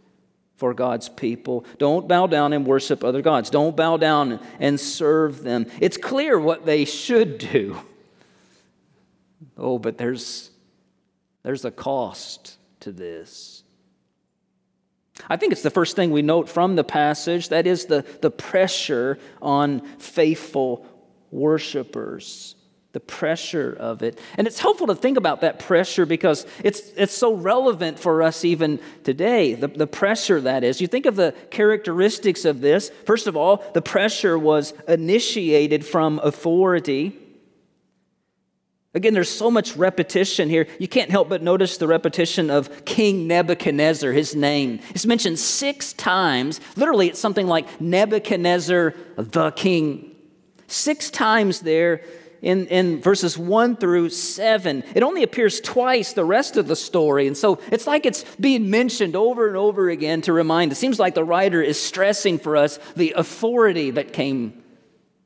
For 0.56 0.74
God's 0.74 1.10
people. 1.10 1.66
Don't 1.80 2.08
bow 2.08 2.28
down 2.28 2.54
and 2.54 2.66
worship 2.66 3.04
other 3.04 3.22
gods. 3.22 3.50
Don't 3.50 3.76
bow 3.76 3.98
down 3.98 4.40
and 4.60 4.80
serve 4.80 5.44
them. 5.44 5.66
It's 5.82 5.98
clear 5.98 6.40
what 6.40 6.66
they 6.66 6.86
should 6.86 7.40
do. 7.40 7.78
Oh, 9.58 9.80
but 9.80 9.98
there's 9.98 10.52
there's 11.44 11.66
a 11.66 11.72
cost 11.72 12.58
to 12.82 12.92
this. 12.92 13.64
I 15.30 15.38
think 15.38 15.52
it's 15.52 15.62
the 15.62 15.70
first 15.70 15.96
thing 15.96 16.12
we 16.12 16.22
note 16.22 16.50
from 16.50 16.76
the 16.76 16.84
passage 16.84 17.50
that 17.50 17.68
is 17.68 17.86
the, 17.86 18.06
the 18.22 18.32
pressure 18.32 19.20
on 19.42 19.82
faithful 20.00 20.86
worshipers. 21.32 22.56
The 22.94 23.00
pressure 23.00 23.76
of 23.80 24.04
it. 24.04 24.20
And 24.38 24.46
it's 24.46 24.60
helpful 24.60 24.88
to 24.88 24.96
think 24.96 25.18
about 25.18 25.42
that 25.42 25.58
pressure 25.58 26.06
because 26.06 26.46
it's, 26.64 26.80
it's 26.96 27.14
so 27.14 27.34
relevant 27.34 27.98
for 27.98 28.22
us 28.22 28.46
even 28.46 28.80
today. 29.04 29.56
The, 29.56 29.68
the 29.68 29.88
pressure 29.88 30.40
that 30.42 30.64
is. 30.64 30.80
You 30.80 30.88
think 30.88 31.08
of 31.08 31.16
the 31.16 31.34
characteristics 31.50 32.46
of 32.46 32.62
this. 32.62 32.92
First 33.06 33.26
of 33.26 33.36
all, 33.36 33.64
the 33.74 33.82
pressure 33.82 34.38
was 34.38 34.74
initiated 34.88 35.84
from 35.86 36.20
authority. 36.20 37.18
Again, 38.96 39.16
there's 39.16 39.30
so 39.30 39.50
much 39.50 39.76
repetition 39.76 40.50
here. 40.50 40.68
You 40.80 40.88
can't 40.88 41.10
help 41.10 41.28
but 41.28 41.42
notice 41.42 41.78
the 41.78 41.88
repetition 41.88 42.52
of 42.52 42.86
King 42.86 43.28
Nebuchadnezzar, 43.28 44.12
his 44.12 44.36
name. 44.36 44.82
It's 44.92 45.08
mentioned 45.08 45.40
six 45.40 45.94
times. 45.94 46.62
Literally, 46.76 47.08
it's 47.08 47.20
something 47.20 47.48
like 47.48 47.82
Nebuchadnezzar 47.82 48.94
the 49.18 49.52
king. 49.52 50.16
Six 50.68 51.10
times 51.10 51.62
there 51.62 52.04
in, 52.44 52.68
in 52.68 53.02
verses 53.02 53.36
1 53.36 53.78
through 53.78 54.10
7. 54.10 54.84
It 54.94 55.02
only 55.02 55.24
appears 55.24 55.60
twice 55.60 56.14
the 56.14 56.26
rest 56.26 56.56
of 56.58 56.68
the 56.68 56.76
story. 56.76 57.26
And 57.26 57.36
so 57.36 57.60
it's 57.72 57.88
like 57.88 58.06
it's 58.06 58.24
being 58.36 58.70
mentioned 58.70 59.16
over 59.16 59.48
and 59.48 59.58
over 59.58 59.90
again 59.90 60.22
to 60.22 60.34
remind. 60.34 60.72
It 60.72 60.76
seems 60.76 61.00
like 61.00 61.16
the 61.16 61.24
writer 61.24 61.64
is 61.64 61.82
stressing 61.82 62.38
for 62.38 62.58
us 62.58 62.78
the 62.96 63.14
authority 63.16 63.92
that 63.92 64.14
came 64.14 64.62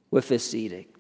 with 0.10 0.30
this 0.30 0.54
edict. 0.54 0.97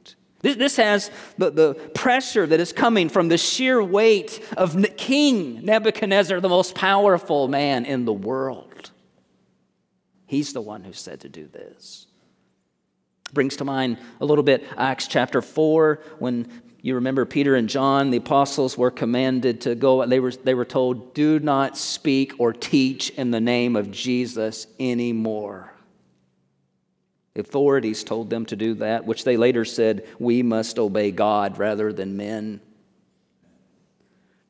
This 0.55 0.77
has 0.77 1.11
the, 1.37 1.49
the 1.49 1.73
pressure 1.93 2.45
that 2.45 2.59
is 2.59 2.71
coming 2.73 3.09
from 3.09 3.27
the 3.27 3.37
sheer 3.37 3.81
weight 3.83 4.43
of 4.55 4.97
King 4.97 5.65
Nebuchadnezzar, 5.65 6.39
the 6.39 6.49
most 6.49 6.75
powerful 6.75 7.47
man 7.47 7.85
in 7.85 8.05
the 8.05 8.13
world. 8.13 8.91
He's 10.25 10.53
the 10.53 10.61
one 10.61 10.83
who 10.83 10.93
said 10.93 11.21
to 11.21 11.29
do 11.29 11.47
this. 11.47 12.07
Brings 13.33 13.57
to 13.57 13.65
mind 13.65 13.97
a 14.21 14.25
little 14.25 14.43
bit 14.43 14.63
Acts 14.77 15.07
chapter 15.07 15.41
4 15.41 15.99
when 16.19 16.49
you 16.81 16.95
remember 16.95 17.25
Peter 17.25 17.55
and 17.55 17.67
John, 17.67 18.11
the 18.11 18.17
apostles 18.17 18.77
were 18.77 18.91
commanded 18.91 19.61
to 19.61 19.75
go. 19.75 20.05
They 20.05 20.19
were, 20.19 20.31
they 20.31 20.53
were 20.53 20.65
told, 20.65 21.13
do 21.13 21.39
not 21.39 21.77
speak 21.77 22.33
or 22.39 22.53
teach 22.53 23.09
in 23.11 23.31
the 23.31 23.41
name 23.41 23.75
of 23.75 23.91
Jesus 23.91 24.67
anymore. 24.79 25.73
Authorities 27.37 28.03
told 28.03 28.29
them 28.29 28.45
to 28.47 28.55
do 28.55 28.73
that, 28.75 29.05
which 29.05 29.23
they 29.23 29.37
later 29.37 29.65
said, 29.65 30.05
we 30.19 30.43
must 30.43 30.79
obey 30.79 31.11
God 31.11 31.57
rather 31.57 31.93
than 31.93 32.17
men. 32.17 32.61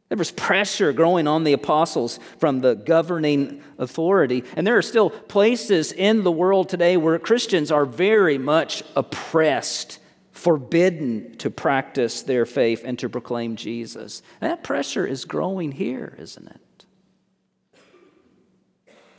There 0.09 0.17
was 0.17 0.31
pressure 0.31 0.93
growing 0.93 1.27
on 1.27 1.43
the 1.43 1.53
apostles 1.53 2.19
from 2.37 2.61
the 2.61 2.75
governing 2.75 3.61
authority. 3.77 4.45
And 4.55 4.65
there 4.65 4.77
are 4.77 4.81
still 4.81 5.09
places 5.09 5.91
in 5.91 6.23
the 6.23 6.31
world 6.31 6.69
today 6.69 6.95
where 6.95 7.19
Christians 7.19 7.71
are 7.71 7.85
very 7.85 8.37
much 8.37 8.83
oppressed, 8.95 9.99
forbidden 10.31 11.35
to 11.39 11.49
practice 11.49 12.21
their 12.21 12.45
faith 12.45 12.83
and 12.85 12.97
to 12.99 13.09
proclaim 13.09 13.57
Jesus. 13.57 14.21
And 14.39 14.49
that 14.49 14.63
pressure 14.63 15.05
is 15.05 15.25
growing 15.25 15.73
here, 15.73 16.15
isn't 16.17 16.47
it? 16.47 16.85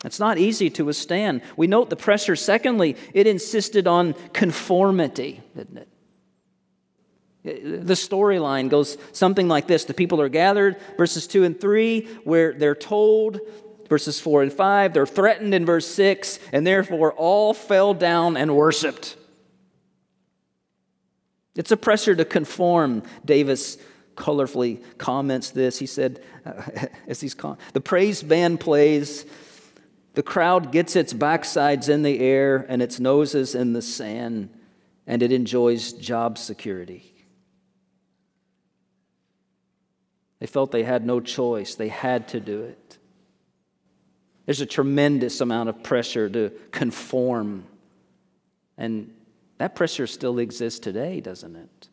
It's 0.05 0.21
not 0.21 0.38
easy 0.38 0.71
to 0.71 0.85
withstand. 0.85 1.43
We 1.57 1.67
note 1.67 1.90
the 1.90 1.97
pressure. 1.97 2.37
Secondly, 2.37 2.97
it 3.14 3.26
insisted 3.26 3.87
on 3.87 4.14
conformity, 4.33 5.40
didn't 5.57 5.78
it? 5.78 5.88
The 7.45 7.95
storyline 7.95 8.69
goes 8.69 8.99
something 9.12 9.49
like 9.49 9.67
this 9.67 9.85
The 9.85 9.95
people 9.95 10.21
are 10.21 10.28
gathered, 10.28 10.76
verses 10.97 11.26
2 11.26 11.45
and 11.45 11.61
3, 11.61 12.02
where 12.25 12.52
they're 12.52 12.75
told, 12.75 13.40
verses 13.88 14.21
4 14.21 14.43
and 14.43 14.52
5, 14.52 14.93
they're 14.93 15.07
threatened 15.07 15.55
in 15.55 15.64
verse 15.64 15.87
6, 15.87 16.38
and 16.52 16.67
therefore 16.67 17.12
all 17.14 17.55
fell 17.55 17.95
down 17.95 18.37
and 18.37 18.55
worshiped. 18.55 19.17
It's 21.57 21.73
a 21.73 21.76
pressure 21.76 22.14
to 22.14 22.25
conform. 22.25 23.02
Davis 23.25 23.78
colorfully 24.14 24.83
comments 24.99 25.50
this. 25.50 25.78
He 25.78 25.87
said, 25.87 26.23
as 27.09 27.21
he's 27.21 27.35
con- 27.35 27.59
the 27.73 27.81
praise 27.81 28.23
band 28.23 28.61
plays, 28.61 29.25
the 30.15 30.23
crowd 30.23 30.73
gets 30.73 30.97
its 30.97 31.12
backsides 31.12 31.88
in 31.88 32.03
the 32.03 32.19
air 32.21 32.65
and 32.69 32.83
its 32.83 32.99
noses 32.99 33.55
in 33.55 33.73
the 33.73 33.83
sand, 33.83 34.50
and 35.07 35.23
it 35.23 35.33
enjoys 35.33 35.93
job 35.93 36.38
security. 36.38 37.15
They 40.41 40.47
felt 40.47 40.71
they 40.71 40.85
had 40.85 41.05
no 41.05 41.21
choice, 41.21 41.75
they 41.75 41.88
had 41.88 42.29
to 42.29 42.41
do 42.41 42.62
it. 42.62 42.99
There's 44.47 44.61
a 44.61 44.67
tremendous 44.67 45.41
amount 45.41 45.69
of 45.69 45.83
pressure 45.83 46.29
to 46.31 46.50
conform. 46.71 47.67
And 48.79 49.12
that 49.59 49.75
pressure 49.75 50.07
still 50.07 50.38
exists 50.38 50.81
today, 50.81 51.21
doesn't 51.21 51.55
it? 51.55 51.88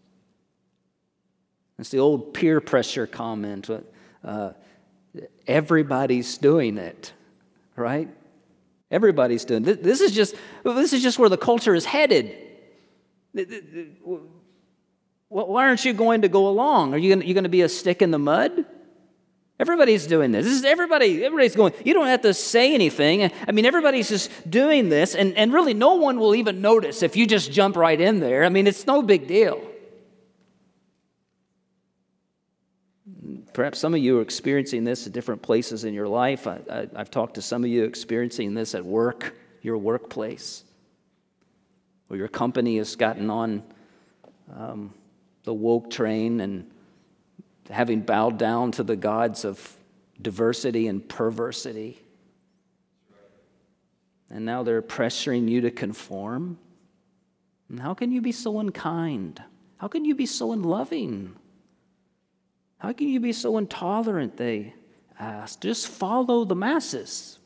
It's 1.77 1.89
the 1.89 1.99
old 1.99 2.33
peer 2.33 2.61
pressure 2.61 3.07
comment. 3.07 3.69
Uh, 4.23 4.51
everybody's 5.45 6.37
doing 6.37 6.77
it, 6.77 7.11
right? 7.75 8.09
Everybody's 8.91 9.45
doing. 9.45 9.63
This 9.63 10.01
is 10.01 10.11
just 10.11 10.35
this 10.63 10.93
is 10.93 11.01
just 11.01 11.19
where 11.19 11.29
the 11.29 11.37
culture 11.37 11.75
is 11.75 11.85
headed. 11.85 12.35
Why 15.27 15.67
aren't 15.67 15.83
you 15.83 15.93
going 15.93 16.21
to 16.21 16.29
go 16.29 16.47
along? 16.47 16.93
Are 16.93 16.97
you 16.97 17.19
you 17.21 17.33
going 17.33 17.43
to 17.43 17.49
be 17.49 17.61
a 17.61 17.69
stick 17.69 18.01
in 18.01 18.11
the 18.11 18.19
mud? 18.19 18.65
Everybody's 19.57 20.05
doing 20.05 20.31
this. 20.31 20.45
This 20.45 20.53
is 20.53 20.65
everybody, 20.65 21.23
everybody's 21.23 21.55
going. 21.55 21.71
You 21.85 21.93
don't 21.93 22.07
have 22.07 22.21
to 22.23 22.33
say 22.33 22.73
anything. 22.73 23.31
I 23.47 23.51
mean, 23.53 23.65
everybody's 23.65 24.09
just 24.09 24.29
doing 24.49 24.89
this, 24.89 25.15
and, 25.15 25.33
and 25.37 25.53
really 25.53 25.73
no 25.73 25.95
one 25.95 26.19
will 26.19 26.35
even 26.35 26.59
notice 26.59 27.01
if 27.01 27.15
you 27.15 27.25
just 27.25 27.53
jump 27.53 27.77
right 27.77 27.99
in 27.99 28.19
there. 28.19 28.43
I 28.43 28.49
mean, 28.49 28.67
it's 28.67 28.85
no 28.85 29.01
big 29.01 29.27
deal. 29.27 29.61
Perhaps 33.55 33.79
some 33.79 33.93
of 33.93 34.01
you 34.01 34.19
are 34.19 34.21
experiencing 34.21 34.83
this 34.83 35.07
at 35.07 35.13
different 35.13 35.41
places 35.41 35.85
in 35.85 35.93
your 35.93 36.09
life. 36.09 36.45
I, 36.45 36.89
have 36.93 37.09
talked 37.09 37.35
to 37.35 37.41
some 37.41 37.63
of 37.63 37.69
you 37.69 37.85
experiencing 37.85 38.53
this 38.53 38.75
at 38.75 38.83
work, 38.83 39.33
your 39.61 39.77
workplace, 39.77 40.65
where 42.09 42.19
your 42.19 42.27
company 42.27 42.75
has 42.79 42.97
gotten 42.97 43.29
on 43.29 43.63
um, 44.53 44.93
the 45.45 45.53
woke 45.53 45.89
train 45.89 46.41
and 46.41 46.69
having 47.69 48.01
bowed 48.01 48.37
down 48.37 48.73
to 48.73 48.83
the 48.83 48.97
gods 48.97 49.45
of 49.45 49.77
diversity 50.21 50.87
and 50.89 51.07
perversity. 51.07 51.97
And 54.29 54.43
now 54.43 54.63
they're 54.63 54.81
pressuring 54.81 55.47
you 55.47 55.61
to 55.61 55.71
conform. 55.71 56.57
And 57.69 57.79
how 57.79 57.93
can 57.93 58.11
you 58.11 58.19
be 58.19 58.33
so 58.33 58.59
unkind? 58.59 59.41
How 59.77 59.87
can 59.87 60.03
you 60.03 60.13
be 60.13 60.25
so 60.25 60.51
unloving? 60.51 61.37
How 62.85 62.93
can 62.93 63.07
you 63.07 63.19
be 63.19 63.33
so 63.33 63.57
intolerant? 63.57 64.37
They 64.37 64.75
asked. 65.19 65.61
Just 65.61 65.87
follow 65.87 66.45
the 66.45 66.53
masses, 66.53 67.39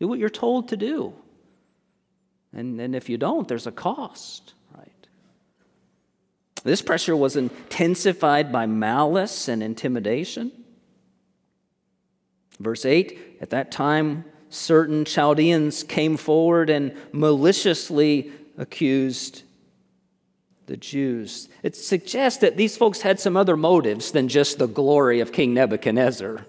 do 0.00 0.08
what 0.08 0.18
you're 0.18 0.30
told 0.30 0.70
to 0.70 0.76
do. 0.78 1.12
And, 2.54 2.80
and 2.80 2.96
if 2.96 3.10
you 3.10 3.18
don't, 3.18 3.46
there's 3.46 3.66
a 3.66 3.72
cost. 3.72 4.54
Right? 4.74 5.06
This 6.64 6.80
pressure 6.80 7.14
was 7.14 7.36
intensified 7.36 8.50
by 8.50 8.64
malice 8.64 9.48
and 9.48 9.62
intimidation. 9.62 10.50
Verse 12.58 12.86
8 12.86 13.36
At 13.42 13.50
that 13.50 13.70
time, 13.70 14.24
certain 14.48 15.04
Chaldeans 15.04 15.82
came 15.82 16.16
forward 16.16 16.70
and 16.70 16.96
maliciously 17.12 18.32
accused 18.56 19.42
the 20.66 20.76
Jews. 20.76 21.48
It 21.62 21.76
suggests 21.76 22.40
that 22.40 22.56
these 22.56 22.76
folks 22.76 23.02
had 23.02 23.20
some 23.20 23.36
other 23.36 23.56
motives 23.56 24.10
than 24.10 24.28
just 24.28 24.58
the 24.58 24.66
glory 24.66 25.20
of 25.20 25.32
King 25.32 25.54
Nebuchadnezzar. 25.54 26.44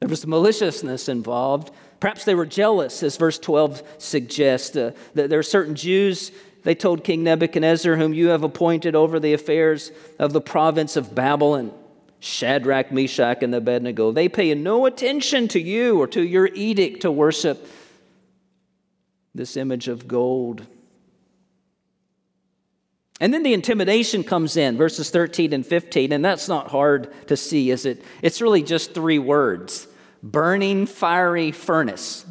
There 0.00 0.08
was 0.08 0.26
maliciousness 0.26 1.08
involved. 1.08 1.70
Perhaps 2.00 2.24
they 2.24 2.34
were 2.34 2.46
jealous, 2.46 3.02
as 3.02 3.16
verse 3.16 3.38
12 3.38 3.82
suggests. 3.98 4.74
Uh, 4.74 4.92
that 5.14 5.30
there 5.30 5.38
are 5.38 5.44
certain 5.44 5.76
Jews 5.76 6.32
they 6.64 6.74
told 6.74 7.04
King 7.04 7.22
Nebuchadnezzar, 7.24 7.96
whom 7.96 8.14
you 8.14 8.28
have 8.28 8.42
appointed 8.42 8.94
over 8.94 9.20
the 9.20 9.32
affairs 9.32 9.92
of 10.18 10.32
the 10.32 10.40
province 10.40 10.96
of 10.96 11.14
Babylon, 11.14 11.72
Shadrach, 12.20 12.92
Meshach, 12.92 13.42
and 13.42 13.54
Abednego, 13.54 14.12
they 14.12 14.28
pay 14.28 14.54
no 14.54 14.86
attention 14.86 15.48
to 15.48 15.60
you 15.60 16.00
or 16.00 16.06
to 16.08 16.22
your 16.22 16.46
edict 16.46 17.02
to 17.02 17.10
worship 17.10 17.66
this 19.34 19.56
image 19.56 19.88
of 19.88 20.06
gold. 20.06 20.66
And 23.22 23.32
then 23.32 23.44
the 23.44 23.54
intimidation 23.54 24.24
comes 24.24 24.56
in, 24.56 24.76
verses 24.76 25.10
13 25.10 25.52
and 25.52 25.64
15, 25.64 26.10
and 26.10 26.24
that's 26.24 26.48
not 26.48 26.72
hard 26.72 27.14
to 27.28 27.36
see, 27.36 27.70
is 27.70 27.86
it? 27.86 28.02
It's 28.20 28.40
really 28.40 28.64
just 28.64 28.94
three 28.94 29.20
words 29.20 29.86
burning 30.24 30.86
fiery 30.86 31.52
furnace. 31.52 32.26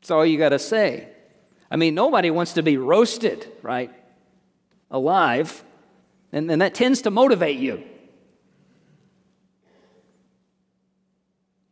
That's 0.00 0.10
all 0.10 0.24
you 0.24 0.38
got 0.38 0.48
to 0.48 0.58
say. 0.58 1.10
I 1.70 1.76
mean, 1.76 1.94
nobody 1.94 2.30
wants 2.30 2.54
to 2.54 2.62
be 2.62 2.78
roasted, 2.78 3.46
right? 3.60 3.92
Alive. 4.90 5.62
And, 6.32 6.50
and 6.50 6.62
that 6.62 6.74
tends 6.74 7.02
to 7.02 7.10
motivate 7.10 7.58
you. 7.58 7.84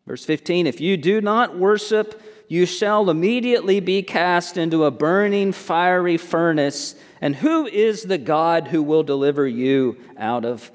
Verse 0.07 0.27
15 0.27 0.67
If 0.67 0.83
you 0.83 0.99
do 0.99 1.23
not 1.23 1.57
worship, 1.57 2.21
you 2.51 2.67
shall 2.67 3.09
immediately 3.09 3.79
be 3.79 4.03
cast 4.03 4.57
into 4.57 4.85
a 4.85 4.91
burning 4.91 5.53
fiery 5.53 6.17
furnace. 6.17 6.97
And 7.21 7.37
who 7.37 7.65
is 7.65 8.03
the 8.03 8.19
God 8.19 8.67
who 8.67 8.83
will 8.83 9.05
deliver 9.05 9.47
you 9.47 9.99
out 10.19 10.45
of 10.45 10.69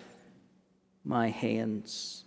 my 1.04 1.32
hands? 1.32 2.24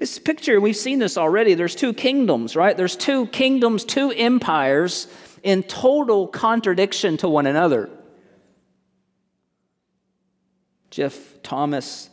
It's 0.00 0.16
a 0.16 0.20
picture, 0.20 0.60
we've 0.60 0.74
seen 0.74 0.98
this 0.98 1.16
already. 1.16 1.54
There's 1.54 1.76
two 1.76 1.92
kingdoms, 1.92 2.56
right? 2.56 2.76
There's 2.76 2.96
two 2.96 3.28
kingdoms, 3.28 3.84
two 3.84 4.10
empires 4.10 5.06
in 5.44 5.62
total 5.62 6.26
contradiction 6.26 7.16
to 7.18 7.28
one 7.28 7.46
another. 7.46 7.88
Jeff 10.90 11.40
Thomas 11.44 12.10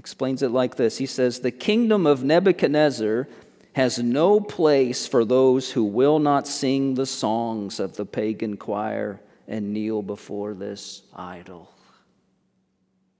explains 0.00 0.42
it 0.42 0.50
like 0.50 0.74
this 0.74 0.98
He 0.98 1.06
says, 1.06 1.38
The 1.40 1.52
kingdom 1.52 2.06
of 2.06 2.24
Nebuchadnezzar 2.24 3.28
has 3.74 3.98
no 3.98 4.40
place 4.40 5.06
for 5.06 5.24
those 5.24 5.70
who 5.70 5.84
will 5.84 6.18
not 6.18 6.46
sing 6.46 6.94
the 6.94 7.06
songs 7.06 7.78
of 7.80 7.96
the 7.96 8.06
pagan 8.06 8.56
choir 8.56 9.20
and 9.46 9.72
kneel 9.72 10.02
before 10.02 10.54
this 10.54 11.02
idol. 11.14 11.70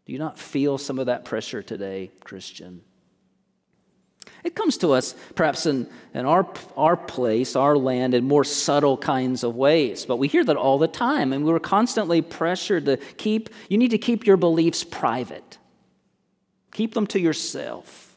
Do 0.07 0.13
you 0.13 0.19
not 0.19 0.39
feel 0.39 0.79
some 0.79 0.99
of 0.99 1.07
that 1.07 1.25
pressure 1.25 1.63
today, 1.63 2.11
Christian? 2.25 2.83
It 4.45 4.55
comes 4.55 4.79
to 4.79 4.93
us 4.93 5.15
perhaps 5.35 5.67
in, 5.67 5.89
in 6.15 6.25
our, 6.25 6.49
our 6.77 6.97
place, 6.97 7.57
our 7.57 7.77
land, 7.77 8.15
in 8.15 8.25
more 8.25 8.45
subtle 8.45 8.97
kinds 8.97 9.45
of 9.45 9.55
ways. 9.55 10.07
But 10.07 10.17
we 10.17 10.29
hear 10.29 10.45
that 10.45 10.57
all 10.57 10.79
the 10.79 10.89
time, 10.89 11.33
and 11.33 11.45
we're 11.45 11.59
constantly 11.59 12.23
pressured 12.23 12.87
to 12.87 12.97
keep, 12.97 13.51
you 13.69 13.79
need 13.79 13.91
to 13.91 13.99
keep 13.99 14.27
your 14.27 14.37
beliefs 14.37 14.85
private, 14.85 15.59
keep 16.73 16.95
them 16.95 17.07
to 17.09 17.21
yourself. 17.21 18.08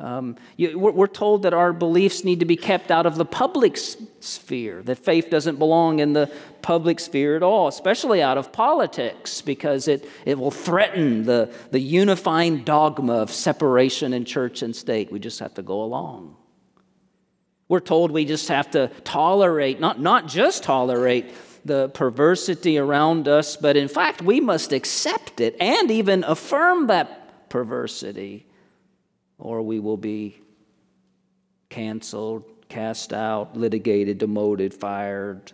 Um, 0.00 0.36
you, 0.56 0.78
we're 0.78 1.06
told 1.06 1.42
that 1.42 1.52
our 1.52 1.74
beliefs 1.74 2.24
need 2.24 2.40
to 2.40 2.46
be 2.46 2.56
kept 2.56 2.90
out 2.90 3.04
of 3.04 3.16
the 3.16 3.26
public 3.26 3.76
sphere, 3.76 4.82
that 4.84 4.98
faith 4.98 5.28
doesn't 5.28 5.58
belong 5.58 5.98
in 5.98 6.14
the 6.14 6.32
public 6.62 6.98
sphere 6.98 7.36
at 7.36 7.42
all, 7.42 7.68
especially 7.68 8.22
out 8.22 8.38
of 8.38 8.50
politics, 8.50 9.42
because 9.42 9.88
it, 9.88 10.08
it 10.24 10.38
will 10.38 10.50
threaten 10.50 11.24
the, 11.24 11.52
the 11.70 11.80
unifying 11.80 12.64
dogma 12.64 13.12
of 13.12 13.30
separation 13.30 14.14
in 14.14 14.24
church 14.24 14.62
and 14.62 14.74
state. 14.74 15.12
We 15.12 15.18
just 15.18 15.38
have 15.40 15.52
to 15.54 15.62
go 15.62 15.82
along. 15.82 16.34
We're 17.68 17.80
told 17.80 18.10
we 18.10 18.24
just 18.24 18.48
have 18.48 18.70
to 18.70 18.88
tolerate, 19.04 19.80
not, 19.80 20.00
not 20.00 20.28
just 20.28 20.62
tolerate 20.62 21.26
the 21.66 21.90
perversity 21.90 22.78
around 22.78 23.28
us, 23.28 23.58
but 23.58 23.76
in 23.76 23.88
fact, 23.88 24.22
we 24.22 24.40
must 24.40 24.72
accept 24.72 25.42
it 25.42 25.56
and 25.60 25.90
even 25.90 26.24
affirm 26.24 26.86
that 26.86 27.50
perversity 27.50 28.46
or 29.40 29.62
we 29.62 29.80
will 29.80 29.96
be 29.96 30.40
canceled, 31.68 32.44
cast 32.68 33.12
out, 33.12 33.56
litigated, 33.56 34.18
demoted, 34.18 34.72
fired. 34.74 35.52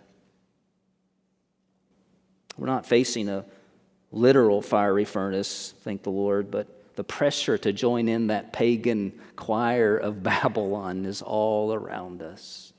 We're 2.57 2.67
not 2.67 2.85
facing 2.85 3.29
a 3.29 3.45
literal 4.11 4.61
fiery 4.61 5.05
furnace, 5.05 5.73
thank 5.81 6.03
the 6.03 6.09
Lord, 6.11 6.51
but 6.51 6.67
the 6.95 7.03
pressure 7.03 7.57
to 7.59 7.71
join 7.71 8.07
in 8.07 8.27
that 8.27 8.51
pagan 8.51 9.13
choir 9.35 9.97
of 9.97 10.23
Babylon 10.23 11.05
is 11.05 11.21
all 11.21 11.73
around 11.73 12.21
us. 12.21 12.73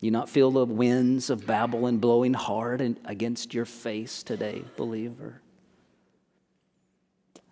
You 0.00 0.10
not 0.10 0.30
feel 0.30 0.50
the 0.50 0.64
winds 0.64 1.28
of 1.28 1.46
Babylon 1.46 1.98
blowing 1.98 2.32
hard 2.32 2.96
against 3.04 3.52
your 3.52 3.66
face 3.66 4.22
today, 4.22 4.64
believer? 4.76 5.42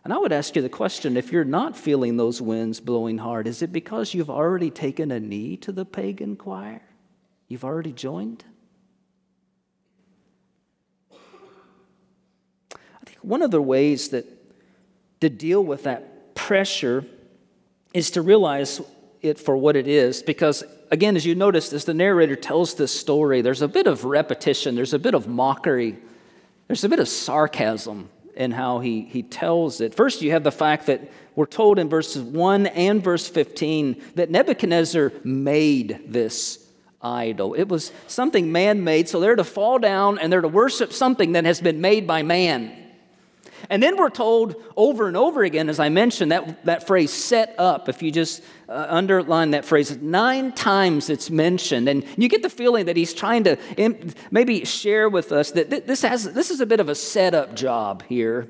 And 0.08 0.14
I 0.14 0.18
would 0.20 0.32
ask 0.32 0.56
you 0.56 0.62
the 0.62 0.70
question 0.70 1.18
if 1.18 1.32
you're 1.32 1.44
not 1.44 1.76
feeling 1.76 2.16
those 2.16 2.40
winds 2.40 2.80
blowing 2.80 3.18
hard, 3.18 3.46
is 3.46 3.60
it 3.60 3.74
because 3.74 4.14
you've 4.14 4.30
already 4.30 4.70
taken 4.70 5.10
a 5.10 5.20
knee 5.20 5.58
to 5.58 5.70
the 5.70 5.84
pagan 5.84 6.34
choir? 6.34 6.80
You've 7.46 7.62
already 7.62 7.92
joined? 7.92 8.42
I 11.12 11.16
think 13.04 13.18
one 13.20 13.42
of 13.42 13.50
the 13.50 13.60
ways 13.60 14.08
that 14.08 14.24
to 15.20 15.28
deal 15.28 15.62
with 15.62 15.82
that 15.82 16.34
pressure 16.34 17.04
is 17.92 18.12
to 18.12 18.22
realize 18.22 18.80
it 19.20 19.38
for 19.38 19.58
what 19.58 19.76
it 19.76 19.86
is 19.86 20.22
because 20.22 20.64
again 20.90 21.16
as 21.16 21.26
you 21.26 21.34
notice 21.34 21.70
as 21.74 21.84
the 21.84 21.92
narrator 21.92 22.34
tells 22.34 22.76
this 22.76 22.98
story 22.98 23.42
there's 23.42 23.60
a 23.60 23.68
bit 23.68 23.86
of 23.86 24.06
repetition 24.06 24.74
there's 24.74 24.94
a 24.94 24.98
bit 24.98 25.12
of 25.12 25.28
mockery 25.28 25.98
there's 26.66 26.84
a 26.84 26.88
bit 26.88 26.98
of 26.98 27.08
sarcasm 27.08 28.08
and 28.38 28.54
how 28.54 28.78
he, 28.78 29.02
he 29.02 29.22
tells 29.22 29.82
it. 29.82 29.94
First, 29.94 30.22
you 30.22 30.30
have 30.30 30.44
the 30.44 30.52
fact 30.52 30.86
that 30.86 31.10
we're 31.34 31.46
told 31.46 31.78
in 31.78 31.88
verses 31.88 32.22
1 32.22 32.68
and 32.68 33.02
verse 33.02 33.28
15 33.28 34.00
that 34.14 34.30
Nebuchadnezzar 34.30 35.12
made 35.24 36.00
this 36.06 36.64
idol. 37.02 37.54
It 37.54 37.68
was 37.68 37.92
something 38.06 38.50
man 38.50 38.84
made, 38.84 39.08
so 39.08 39.20
they're 39.20 39.36
to 39.36 39.44
fall 39.44 39.78
down 39.78 40.18
and 40.18 40.32
they're 40.32 40.40
to 40.40 40.48
worship 40.48 40.92
something 40.92 41.32
that 41.32 41.44
has 41.44 41.60
been 41.60 41.80
made 41.80 42.06
by 42.06 42.22
man. 42.22 42.77
And 43.70 43.82
then 43.82 43.96
we're 43.96 44.10
told 44.10 44.56
over 44.76 45.08
and 45.08 45.16
over 45.16 45.42
again, 45.42 45.68
as 45.68 45.78
I 45.78 45.90
mentioned, 45.90 46.32
that, 46.32 46.64
that 46.64 46.86
phrase 46.86 47.12
set 47.12 47.54
up, 47.58 47.88
if 47.88 48.02
you 48.02 48.10
just 48.10 48.42
uh, 48.68 48.86
underline 48.88 49.50
that 49.50 49.64
phrase, 49.64 49.96
nine 49.98 50.52
times 50.52 51.10
it's 51.10 51.30
mentioned. 51.30 51.88
And 51.88 52.04
you 52.16 52.28
get 52.28 52.42
the 52.42 52.50
feeling 52.50 52.86
that 52.86 52.96
he's 52.96 53.12
trying 53.12 53.44
to 53.44 53.56
maybe 54.30 54.64
share 54.64 55.08
with 55.08 55.32
us 55.32 55.50
that 55.52 55.70
th- 55.70 55.84
this, 55.84 56.02
has, 56.02 56.32
this 56.32 56.50
is 56.50 56.60
a 56.60 56.66
bit 56.66 56.80
of 56.80 56.88
a 56.88 56.94
setup 56.94 57.54
job 57.54 58.02
here. 58.04 58.48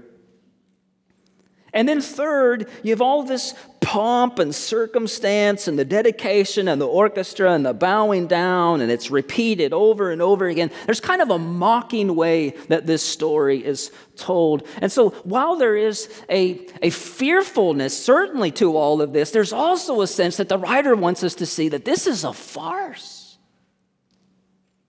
And 1.72 1.88
then, 1.88 2.00
third, 2.00 2.68
you 2.82 2.90
have 2.90 3.02
all 3.02 3.22
this 3.22 3.54
pomp 3.80 4.38
and 4.38 4.54
circumstance 4.54 5.68
and 5.68 5.78
the 5.78 5.84
dedication 5.84 6.66
and 6.68 6.80
the 6.80 6.86
orchestra 6.86 7.52
and 7.52 7.64
the 7.64 7.74
bowing 7.74 8.26
down, 8.26 8.80
and 8.80 8.90
it's 8.90 9.10
repeated 9.10 9.72
over 9.72 10.10
and 10.10 10.22
over 10.22 10.46
again. 10.46 10.70
There's 10.86 11.00
kind 11.00 11.20
of 11.20 11.30
a 11.30 11.38
mocking 11.38 12.14
way 12.16 12.50
that 12.68 12.86
this 12.86 13.02
story 13.02 13.64
is 13.64 13.90
told. 14.16 14.66
And 14.80 14.90
so, 14.90 15.10
while 15.24 15.56
there 15.56 15.76
is 15.76 16.08
a, 16.30 16.66
a 16.82 16.90
fearfulness, 16.90 18.02
certainly, 18.02 18.50
to 18.52 18.76
all 18.76 19.02
of 19.02 19.12
this, 19.12 19.30
there's 19.30 19.52
also 19.52 20.00
a 20.00 20.06
sense 20.06 20.38
that 20.38 20.48
the 20.48 20.58
writer 20.58 20.96
wants 20.96 21.22
us 21.22 21.34
to 21.36 21.46
see 21.46 21.68
that 21.68 21.84
this 21.84 22.06
is 22.06 22.24
a 22.24 22.32
farce. 22.32 23.38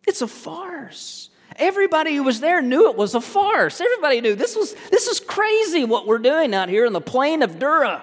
It's 0.08 0.22
a 0.22 0.28
farce. 0.28 1.30
Everybody 1.60 2.16
who 2.16 2.24
was 2.24 2.40
there 2.40 2.62
knew 2.62 2.90
it 2.90 2.96
was 2.96 3.16
a 3.16 3.22
farce. 3.22 3.82
Everybody 3.82 4.22
knew 4.22 4.34
this 4.34 4.56
was 4.56 4.74
this 4.90 5.08
is 5.08 5.20
crazy 5.20 5.84
what 5.84 6.08
we're 6.08 6.18
doing 6.18 6.56
out 6.56 6.70
here 6.70 6.86
in 6.86 6.94
the 6.94 7.02
plain 7.02 7.44
of 7.44 7.60
Dura, 7.60 8.02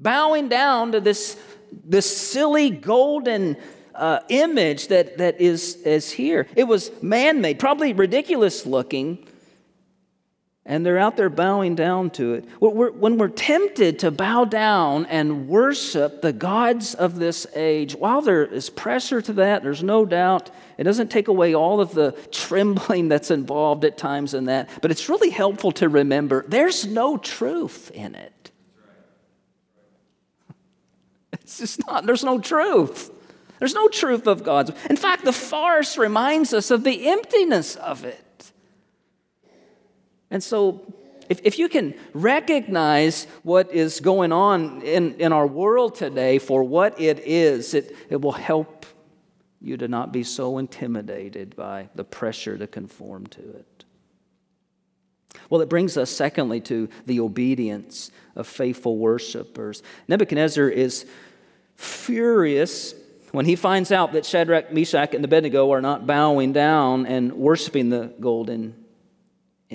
bowing 0.00 0.48
down 0.48 0.92
to 0.92 1.00
this 1.00 1.36
this 1.84 2.16
silly 2.16 2.70
golden 2.70 3.56
uh, 3.94 4.20
image 4.28 4.88
that 4.88 5.18
that 5.18 5.40
is 5.40 5.76
is 5.76 6.10
here. 6.10 6.48
It 6.56 6.64
was 6.64 6.90
man-made, 7.00 7.60
probably 7.60 7.92
ridiculous 7.92 8.66
looking, 8.66 9.24
and 10.66 10.84
they're 10.84 10.98
out 10.98 11.16
there 11.16 11.28
bowing 11.28 11.74
down 11.74 12.08
to 12.08 12.34
it. 12.34 12.46
When 12.58 13.18
we're 13.18 13.28
tempted 13.28 13.98
to 13.98 14.10
bow 14.10 14.46
down 14.46 15.04
and 15.06 15.46
worship 15.46 16.22
the 16.22 16.32
gods 16.32 16.94
of 16.94 17.16
this 17.16 17.46
age, 17.54 17.94
while 17.94 18.22
there 18.22 18.44
is 18.44 18.70
pressure 18.70 19.20
to 19.20 19.34
that, 19.34 19.62
there's 19.62 19.82
no 19.82 20.06
doubt, 20.06 20.50
it 20.78 20.84
doesn't 20.84 21.10
take 21.10 21.28
away 21.28 21.54
all 21.54 21.80
of 21.80 21.92
the 21.92 22.12
trembling 22.32 23.08
that's 23.08 23.30
involved 23.30 23.84
at 23.84 23.98
times 23.98 24.32
in 24.32 24.46
that, 24.46 24.70
but 24.80 24.90
it's 24.90 25.08
really 25.08 25.30
helpful 25.30 25.72
to 25.72 25.88
remember 25.88 26.44
there's 26.48 26.86
no 26.86 27.16
truth 27.16 27.90
in 27.92 28.14
it. 28.14 28.32
It's 31.42 31.58
just 31.58 31.86
not, 31.86 32.06
there's 32.06 32.24
no 32.24 32.40
truth. 32.40 33.10
There's 33.58 33.74
no 33.74 33.88
truth 33.88 34.26
of 34.26 34.44
God's. 34.44 34.70
In 34.88 34.96
fact, 34.96 35.24
the 35.24 35.32
farce 35.32 35.98
reminds 35.98 36.54
us 36.54 36.70
of 36.70 36.84
the 36.84 37.08
emptiness 37.08 37.76
of 37.76 38.04
it. 38.04 38.23
And 40.30 40.42
so, 40.42 40.92
if, 41.28 41.40
if 41.44 41.58
you 41.58 41.68
can 41.68 41.94
recognize 42.12 43.26
what 43.42 43.72
is 43.72 44.00
going 44.00 44.32
on 44.32 44.82
in, 44.82 45.14
in 45.14 45.32
our 45.32 45.46
world 45.46 45.94
today 45.94 46.38
for 46.38 46.62
what 46.62 47.00
it 47.00 47.20
is, 47.20 47.74
it, 47.74 47.96
it 48.10 48.20
will 48.20 48.32
help 48.32 48.86
you 49.60 49.76
to 49.78 49.88
not 49.88 50.12
be 50.12 50.22
so 50.22 50.58
intimidated 50.58 51.56
by 51.56 51.88
the 51.94 52.04
pressure 52.04 52.58
to 52.58 52.66
conform 52.66 53.26
to 53.28 53.40
it. 53.40 53.84
Well, 55.50 55.60
it 55.60 55.68
brings 55.68 55.96
us, 55.96 56.10
secondly, 56.10 56.60
to 56.62 56.88
the 57.06 57.20
obedience 57.20 58.10
of 58.36 58.46
faithful 58.46 58.98
worshipers. 58.98 59.82
Nebuchadnezzar 60.08 60.68
is 60.68 61.06
furious 61.76 62.94
when 63.32 63.46
he 63.46 63.56
finds 63.56 63.90
out 63.90 64.12
that 64.12 64.24
Shadrach, 64.24 64.72
Meshach, 64.72 65.14
and 65.14 65.24
Abednego 65.24 65.72
are 65.72 65.80
not 65.80 66.06
bowing 66.06 66.52
down 66.52 67.06
and 67.06 67.32
worshiping 67.32 67.88
the 67.88 68.12
golden 68.20 68.83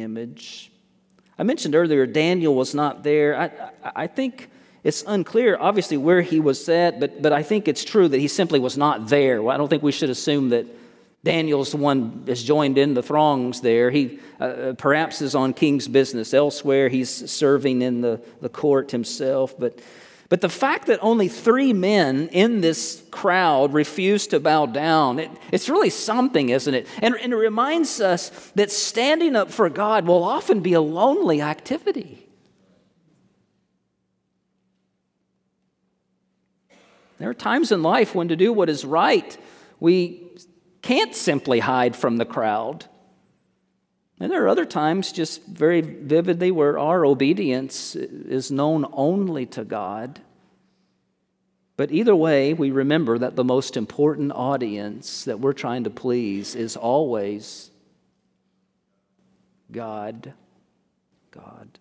image. 0.02 0.72
I 1.38 1.44
mentioned 1.44 1.76
earlier 1.76 2.06
Daniel 2.06 2.56
was 2.56 2.76
not 2.76 3.04
there. 3.04 3.40
I, 3.40 3.72
I, 3.96 4.08
think 4.08 4.50
it's 4.84 5.04
unclear, 5.08 5.58
obviously, 5.60 5.98
where 5.98 6.22
he 6.22 6.40
was 6.40 6.68
at, 6.68 7.00
but, 7.00 7.22
but 7.22 7.32
I 7.32 7.44
think 7.44 7.68
it's 7.68 7.86
true 7.86 8.08
that 8.08 8.20
he 8.20 8.28
simply 8.28 8.60
was 8.60 8.78
not 8.78 9.08
there. 9.08 9.42
Well, 9.42 9.54
I 9.54 9.58
don't 9.58 9.70
think 9.70 9.84
we 9.84 9.94
should 9.94 10.10
assume 10.10 10.50
that 10.50 10.66
Daniel's 11.24 11.72
the 11.72 11.78
one 11.78 12.24
that's 12.26 12.44
joined 12.44 12.78
in 12.78 12.94
the 12.94 13.04
throngs 13.04 13.62
there. 13.62 13.92
He 13.92 14.20
uh, 14.40 14.74
perhaps 14.78 15.22
is 15.22 15.36
on 15.36 15.54
king's 15.54 15.88
business 15.88 16.34
elsewhere. 16.34 16.90
He's 16.90 17.30
serving 17.30 17.82
in 17.82 18.02
the, 18.02 18.22
the 18.42 18.50
court 18.50 18.92
himself, 18.92 19.58
but 19.58 19.80
but 20.30 20.42
the 20.42 20.50
fact 20.50 20.86
that 20.86 21.00
only 21.02 21.28
three 21.28 21.74
men 21.74 22.30
in 22.32 22.62
this 22.62 23.04
crowd 23.10 23.74
refused 23.74 24.30
to 24.30 24.40
bow 24.40 24.68
down, 24.68 25.18
it, 25.18 25.32
it's 25.52 25.68
really 25.68 25.90
something, 25.90 26.50
isn't 26.50 26.74
it? 26.74 26.88
And, 27.02 27.16
and 27.16 27.34
it 27.34 27.36
reminds 27.36 28.00
us 28.00 28.30
that 28.54 28.72
standing 28.72 29.36
up 29.36 29.50
for 29.50 29.68
God 29.72 30.06
will 30.06 30.24
often 30.24 30.60
be 30.60 30.74
a 30.74 30.82
lonely 30.82 31.42
activity. 31.42 32.28
There 37.18 37.30
are 37.30 37.34
times 37.34 37.72
in 37.72 37.82
life 37.82 38.14
when 38.14 38.28
to 38.28 38.36
do 38.36 38.54
what 38.54 38.70
is 38.70 38.86
right, 38.86 39.36
we 39.80 40.30
can't 40.84 41.16
simply 41.16 41.60
hide 41.60 41.96
from 41.96 42.18
the 42.18 42.26
crowd. 42.26 42.86
And 44.20 44.32
there 44.32 44.44
are 44.44 44.50
other 44.50 44.66
times, 44.66 45.12
just 45.12 45.46
very 45.46 45.82
vividly, 45.82 46.52
where 46.52 46.78
our 46.78 47.06
obedience 47.06 47.96
is 47.96 48.52
known 48.52 48.86
only 48.92 49.46
to 49.48 49.64
God. 49.64 50.20
But 51.78 51.92
either 51.92 52.16
way, 52.16 52.54
we 52.54 52.72
remember 52.72 53.18
that 53.18 53.38
the 53.38 53.46
most 53.46 53.78
important 53.78 54.34
audience 54.34 55.24
that 55.24 55.40
we're 55.40 55.54
trying 55.54 55.86
to 55.86 55.90
please 55.90 56.54
is 56.54 56.76
always 56.76 57.72
God. 59.72 60.34
God. 61.32 61.80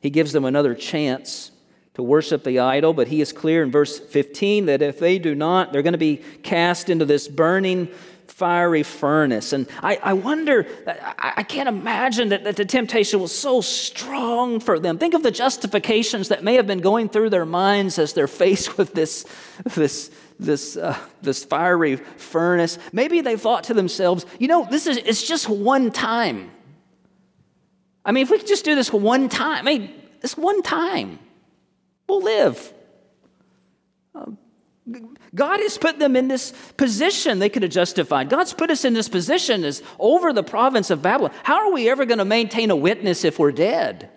He 0.00 0.10
gives 0.10 0.32
them 0.32 0.44
another 0.44 0.76
chance 0.76 1.50
to 1.94 2.02
worship 2.04 2.44
the 2.44 2.60
idol, 2.60 2.92
but 2.92 3.08
he 3.08 3.20
is 3.20 3.32
clear 3.32 3.64
in 3.64 3.72
verse 3.72 3.98
15 3.98 4.66
that 4.66 4.82
if 4.82 5.00
they 5.00 5.18
do 5.18 5.34
not, 5.34 5.72
they're 5.72 5.82
going 5.82 5.92
to 5.92 5.98
be 5.98 6.18
cast 6.44 6.88
into 6.88 7.04
this 7.04 7.26
burning 7.26 7.88
fiery 8.28 8.82
furnace. 8.82 9.52
And 9.52 9.66
I, 9.82 9.98
I 10.02 10.12
wonder, 10.12 10.66
I, 10.86 11.34
I 11.38 11.42
can't 11.42 11.68
imagine 11.68 12.28
that, 12.30 12.44
that 12.44 12.56
the 12.56 12.64
temptation 12.64 13.20
was 13.20 13.36
so 13.36 13.60
strong 13.60 14.60
for 14.60 14.78
them. 14.78 14.98
Think 14.98 15.14
of 15.14 15.22
the 15.22 15.30
justifications 15.30 16.28
that 16.28 16.44
may 16.44 16.54
have 16.54 16.66
been 16.66 16.80
going 16.80 17.08
through 17.08 17.30
their 17.30 17.46
minds 17.46 17.98
as 17.98 18.12
they're 18.12 18.28
faced 18.28 18.78
with 18.78 18.94
this, 18.94 19.24
this, 19.74 20.10
this, 20.38 20.76
uh, 20.76 20.98
this 21.22 21.44
fiery 21.44 21.96
furnace. 21.96 22.78
Maybe 22.92 23.20
they 23.20 23.36
thought 23.36 23.64
to 23.64 23.74
themselves, 23.74 24.26
you 24.38 24.48
know, 24.48 24.66
this 24.70 24.86
is 24.86 24.96
it's 24.98 25.26
just 25.26 25.48
one 25.48 25.90
time. 25.90 26.50
I 28.04 28.12
mean, 28.12 28.22
if 28.22 28.30
we 28.30 28.38
could 28.38 28.46
just 28.46 28.64
do 28.64 28.74
this 28.74 28.92
one 28.92 29.28
time, 29.28 29.66
I 29.66 29.78
mean, 29.78 29.92
this 30.20 30.36
one 30.36 30.62
time, 30.62 31.18
we'll 32.08 32.22
live. 32.22 32.72
God 35.34 35.60
has 35.60 35.78
put 35.78 35.98
them 35.98 36.14
in 36.14 36.28
this 36.28 36.52
position 36.76 37.38
they 37.38 37.48
could 37.48 37.62
have 37.62 37.72
justified. 37.72 38.28
God's 38.28 38.52
put 38.52 38.70
us 38.70 38.84
in 38.84 38.94
this 38.94 39.08
position 39.08 39.64
as 39.64 39.82
over 39.98 40.32
the 40.32 40.44
province 40.44 40.90
of 40.90 41.02
Babylon. 41.02 41.32
How 41.42 41.66
are 41.66 41.72
we 41.72 41.88
ever 41.88 42.04
going 42.04 42.18
to 42.18 42.24
maintain 42.24 42.70
a 42.70 42.76
witness 42.76 43.24
if 43.24 43.38
we're 43.38 43.52
dead? 43.52 44.10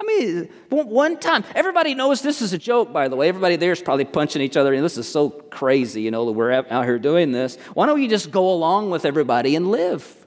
I 0.00 0.04
mean, 0.04 0.48
one 0.68 1.18
time, 1.18 1.44
everybody 1.54 1.94
knows 1.94 2.20
this 2.20 2.42
is 2.42 2.52
a 2.52 2.58
joke, 2.58 2.92
by 2.92 3.08
the 3.08 3.16
way. 3.16 3.28
Everybody 3.28 3.56
there 3.56 3.72
is 3.72 3.80
probably 3.80 4.04
punching 4.04 4.42
each 4.42 4.56
other, 4.56 4.78
this 4.82 4.98
is 4.98 5.08
so 5.08 5.30
crazy, 5.30 6.02
you 6.02 6.10
know, 6.10 6.26
that 6.26 6.32
we're 6.32 6.52
out 6.52 6.84
here 6.84 6.98
doing 6.98 7.32
this. 7.32 7.56
Why 7.72 7.86
don't 7.86 8.02
you 8.02 8.08
just 8.08 8.30
go 8.30 8.52
along 8.52 8.90
with 8.90 9.06
everybody 9.06 9.56
and 9.56 9.70
live? 9.70 10.26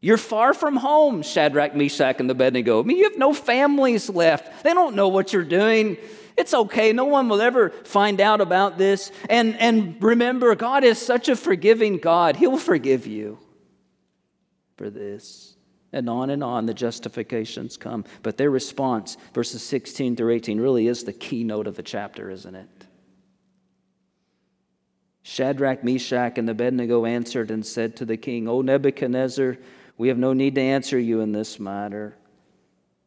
You're 0.00 0.16
far 0.16 0.54
from 0.54 0.76
home, 0.76 1.22
Shadrach, 1.22 1.74
Meshach, 1.74 2.20
and 2.20 2.30
Abednego. 2.30 2.80
I 2.80 2.86
mean, 2.86 2.96
you 2.96 3.04
have 3.04 3.18
no 3.18 3.34
families 3.34 4.08
left. 4.08 4.62
They 4.62 4.72
don't 4.72 4.94
know 4.94 5.08
what 5.08 5.32
you're 5.32 5.44
doing. 5.44 5.98
It's 6.36 6.54
okay. 6.54 6.92
No 6.92 7.04
one 7.04 7.28
will 7.28 7.40
ever 7.40 7.70
find 7.70 8.20
out 8.20 8.40
about 8.40 8.76
this. 8.76 9.12
And, 9.30 9.58
and 9.60 10.02
remember, 10.02 10.54
God 10.54 10.84
is 10.84 10.98
such 10.98 11.28
a 11.28 11.36
forgiving 11.36 11.98
God. 11.98 12.36
He'll 12.36 12.58
forgive 12.58 13.06
you 13.06 13.38
for 14.76 14.90
this. 14.90 15.56
And 15.92 16.10
on 16.10 16.30
and 16.30 16.42
on, 16.42 16.66
the 16.66 16.74
justifications 16.74 17.76
come. 17.76 18.04
But 18.22 18.36
their 18.36 18.50
response, 18.50 19.16
verses 19.32 19.62
16 19.62 20.16
through 20.16 20.34
18, 20.34 20.60
really 20.60 20.88
is 20.88 21.04
the 21.04 21.12
keynote 21.12 21.68
of 21.68 21.76
the 21.76 21.84
chapter, 21.84 22.30
isn't 22.30 22.54
it? 22.54 22.68
Shadrach, 25.22 25.84
Meshach, 25.84 26.36
and 26.36 26.50
Abednego 26.50 27.06
answered 27.06 27.50
and 27.50 27.64
said 27.64 27.96
to 27.96 28.04
the 28.04 28.16
king, 28.16 28.48
O 28.48 28.60
Nebuchadnezzar, 28.60 29.56
we 29.96 30.08
have 30.08 30.18
no 30.18 30.32
need 30.32 30.56
to 30.56 30.60
answer 30.60 30.98
you 30.98 31.20
in 31.20 31.32
this 31.32 31.60
matter. 31.60 32.16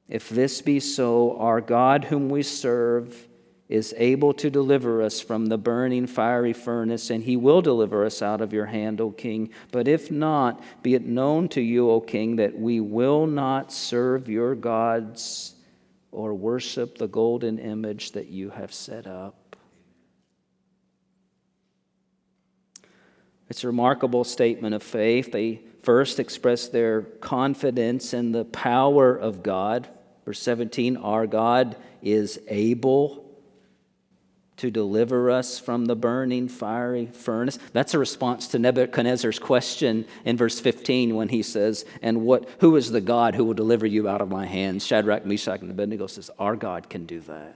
If 0.10 0.30
this 0.30 0.62
be 0.62 0.80
so, 0.80 1.38
our 1.38 1.60
God, 1.60 2.06
whom 2.06 2.30
we 2.30 2.44
serve, 2.44 3.28
is 3.68 3.94
able 3.98 4.34
to 4.34 4.50
deliver 4.50 5.02
us 5.02 5.20
from 5.20 5.48
the 5.48 5.58
burning 5.58 6.08
fiery 6.08 6.54
furnace, 6.54 7.10
and 7.10 7.24
he 7.24 7.36
will 7.36 7.62
deliver 7.62 8.06
us 8.06 8.22
out 8.22 8.40
of 8.40 8.54
your 8.54 8.68
hand, 8.68 9.02
O 9.02 9.12
king. 9.12 9.50
But 9.72 9.90
if 9.90 10.10
not, 10.10 10.64
be 10.82 10.96
it 10.96 11.06
known 11.06 11.50
to 11.50 11.62
you, 11.62 11.90
O 11.90 12.00
king, 12.00 12.38
that 12.38 12.58
we 12.58 12.80
will 12.80 13.28
not 13.28 13.74
serve 13.74 14.30
your 14.30 14.56
gods 14.56 15.56
or 16.12 16.34
worship 16.34 16.98
the 16.98 17.08
golden 17.08 17.60
image 17.60 18.14
that 18.14 18.28
you 18.28 18.50
have 18.52 18.74
set 18.74 19.06
up. 19.06 19.58
It's 23.50 23.64
a 23.66 23.68
remarkable 23.68 24.24
statement 24.24 24.76
of 24.76 24.84
faith. 24.84 25.32
They 25.34 25.62
first 25.84 26.20
express 26.20 26.68
their 26.68 27.02
confidence 27.02 28.14
in 28.14 28.32
the 28.32 28.46
power 28.46 29.16
of 29.16 29.44
God. 29.44 29.90
Verse 30.28 30.42
17 30.42 30.98
Our 30.98 31.26
God 31.26 31.78
is 32.02 32.38
able 32.50 33.24
to 34.58 34.70
deliver 34.70 35.32
us 35.32 35.58
from 35.58 35.86
the 35.86 35.96
burning 35.96 36.50
fiery 36.50 37.06
furnace. 37.06 37.58
That's 37.72 37.94
a 37.94 38.00
response 38.00 38.50
to 38.50 38.60
Nebuchadnezzar's 38.60 39.40
question 39.40 40.06
in 40.26 40.36
verse 40.36 40.60
15 40.60 41.16
when 41.16 41.30
he 41.30 41.44
says, 41.44 41.86
And 42.02 42.24
what 42.24 42.50
who 42.60 42.76
is 42.76 42.92
the 42.92 43.00
God 43.00 43.36
who 43.36 43.46
will 43.46 43.54
deliver 43.54 43.86
you 43.86 44.10
out 44.10 44.20
of 44.20 44.28
my 44.28 44.46
hands? 44.46 44.86
Shadrach, 44.86 45.26
Meshach, 45.26 45.62
and 45.62 45.72
Abednego 45.72 46.08
says, 46.08 46.30
Our 46.38 46.58
God 46.58 46.90
can 46.90 47.06
do 47.06 47.22
that. 47.22 47.56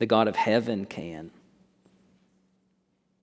The 0.00 0.06
God 0.06 0.28
of 0.28 0.36
heaven 0.36 0.84
can. 0.84 1.30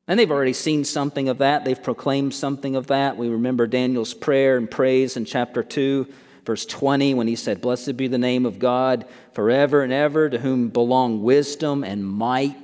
And 0.08 0.20
they've 0.20 0.32
already 0.32 0.54
seen 0.54 0.84
something 0.84 1.30
of 1.30 1.38
that. 1.38 1.64
They've 1.64 1.82
proclaimed 1.82 2.34
something 2.34 2.76
of 2.76 2.88
that. 2.88 3.18
We 3.18 3.30
remember 3.30 3.68
Daniel's 3.68 4.16
prayer 4.16 4.58
and 4.58 4.70
praise 4.70 5.16
in 5.16 5.26
chapter 5.26 5.62
2 5.62 6.08
verse 6.46 6.66
20, 6.66 7.14
when 7.14 7.28
he 7.28 7.36
said, 7.36 7.62
Blessed 7.62 7.98
be 7.98 8.08
the 8.08 8.18
name 8.18 8.46
of 8.46 8.60
God 8.60 9.06
forever 9.34 9.82
and 9.84 9.92
ever, 9.92 10.30
to 10.30 10.40
whom 10.40 10.70
belong 10.70 11.24
wisdom 11.24 11.84
and 11.84 12.06
might. 12.06 12.56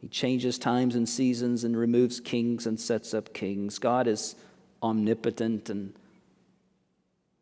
He 0.00 0.08
changes 0.08 0.58
times 0.58 0.94
and 0.94 1.08
seasons 1.08 1.64
and 1.64 1.76
removes 1.76 2.20
kings 2.20 2.66
and 2.66 2.78
sets 2.78 3.14
up 3.14 3.32
kings. 3.32 3.78
God 3.78 4.06
is 4.06 4.34
omnipotent 4.82 5.70
and 5.70 5.92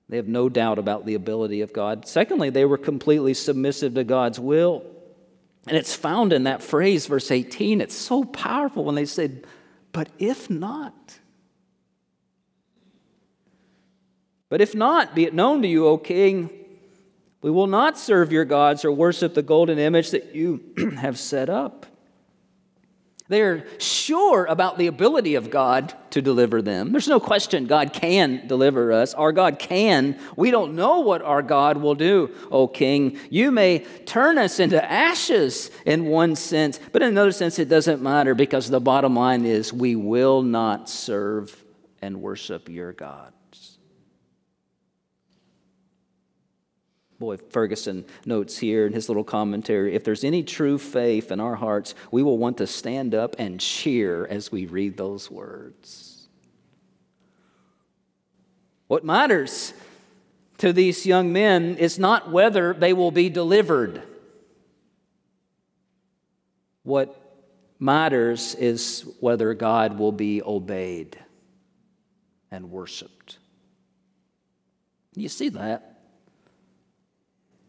they 0.09 0.17
have 0.17 0.29
no 0.29 0.49
doubt 0.49 0.79
about 0.79 1.05
the 1.05 1.15
ability 1.15 1.63
of 1.63 1.73
God. 1.73 2.07
Secondly, 2.07 2.51
they 2.51 2.65
were 2.65 2.79
completely 2.79 3.35
submissive 3.35 3.95
to 3.95 4.05
God's 4.05 4.39
will. 4.39 4.85
And 5.67 5.77
it's 5.77 5.97
found 5.97 6.33
in 6.33 6.45
that 6.45 6.63
phrase, 6.63 7.07
verse 7.07 7.31
18. 7.31 7.81
It's 7.81 7.95
so 7.95 8.23
powerful 8.25 8.85
when 8.85 8.95
they 8.95 9.05
said, 9.05 9.45
But 9.93 10.09
if 10.19 10.49
not, 10.49 11.19
But 14.57 14.63
if 14.63 14.75
not, 14.75 15.15
be 15.15 15.25
it 15.25 15.35
known 15.35 15.61
to 15.61 15.69
you, 15.69 15.87
O 15.87 15.99
king, 15.99 16.49
we 17.43 17.51
will 17.51 17.67
not 17.67 17.99
serve 17.99 18.33
your 18.33 18.47
gods 18.47 18.87
or 18.87 18.91
worship 18.91 19.35
the 19.35 19.43
golden 19.43 19.79
image 19.79 20.13
that 20.13 20.35
you 20.35 20.63
have 20.97 21.19
set 21.19 21.51
up. 21.51 21.85
They 23.29 23.43
are 23.43 23.67
sure 23.79 24.47
about 24.47 24.79
the 24.79 24.87
ability 24.87 25.35
of 25.35 25.51
God 25.51 25.93
to 26.13 26.23
deliver 26.23 26.63
them. 26.63 26.91
There's 26.91 27.07
no 27.07 27.21
question 27.21 27.67
God 27.67 27.93
can 27.93 28.47
deliver 28.47 28.93
us. 28.93 29.13
Our 29.13 29.31
God 29.31 29.59
can. 29.59 30.19
We 30.37 30.51
don't 30.51 30.75
know 30.75 31.01
what 31.01 31.21
our 31.21 31.43
God 31.43 31.77
will 31.77 31.95
do, 31.95 32.31
O 32.51 32.67
king. 32.67 33.19
You 33.29 33.51
may 33.51 33.81
turn 34.07 34.39
us 34.39 34.59
into 34.59 34.83
ashes 34.83 35.71
in 35.85 36.07
one 36.07 36.35
sense, 36.35 36.81
but 36.93 37.03
in 37.03 37.09
another 37.09 37.33
sense, 37.33 37.59
it 37.59 37.69
doesn't 37.69 38.01
matter 38.01 38.35
because 38.35 38.71
the 38.71 38.81
bottom 38.81 39.17
line 39.17 39.45
is 39.45 39.71
we 39.71 39.97
will 39.97 40.41
not 40.41 40.89
serve 40.89 41.63
and 42.01 42.23
worship 42.23 42.71
your 42.71 42.95
God. 42.95 43.35
Boy, 47.19 47.39
Ferguson 47.39 48.05
notes 48.27 48.59
here 48.59 48.87
in 48.87 48.93
his 48.93 49.09
little 49.09 49.25
commentary 49.25 49.95
if 49.95 50.05
there's 50.05 50.25
any 50.25 50.43
true 50.43 50.79
faith 50.79 51.33
in 51.33 51.41
our 51.41 51.55
hearts, 51.55 51.95
we 52.11 52.23
will 52.23 52.37
want 52.37 52.59
to 52.59 52.67
stand 52.67 53.15
up 53.15 53.37
and 53.39 53.59
cheer 53.59 54.27
as 54.27 54.53
we 54.53 54.67
read 54.67 54.97
those 54.97 55.31
words. 55.31 56.29
What 58.87 59.05
matters 59.05 59.73
to 60.59 60.73
these 60.73 61.07
young 61.07 61.33
men 61.33 61.77
is 61.77 61.99
not 61.99 62.31
whether 62.31 62.75
they 62.75 62.93
will 62.93 63.11
be 63.11 63.29
delivered. 63.31 64.03
What 66.83 67.21
matters 67.79 68.55
is 68.55 69.05
whether 69.21 69.55
God 69.55 69.99
will 69.99 70.13
be 70.13 70.43
obeyed 70.43 71.19
and 72.51 72.71
worshiped. 72.71 73.39
You 75.15 75.29
see 75.29 75.49
that? 75.51 75.96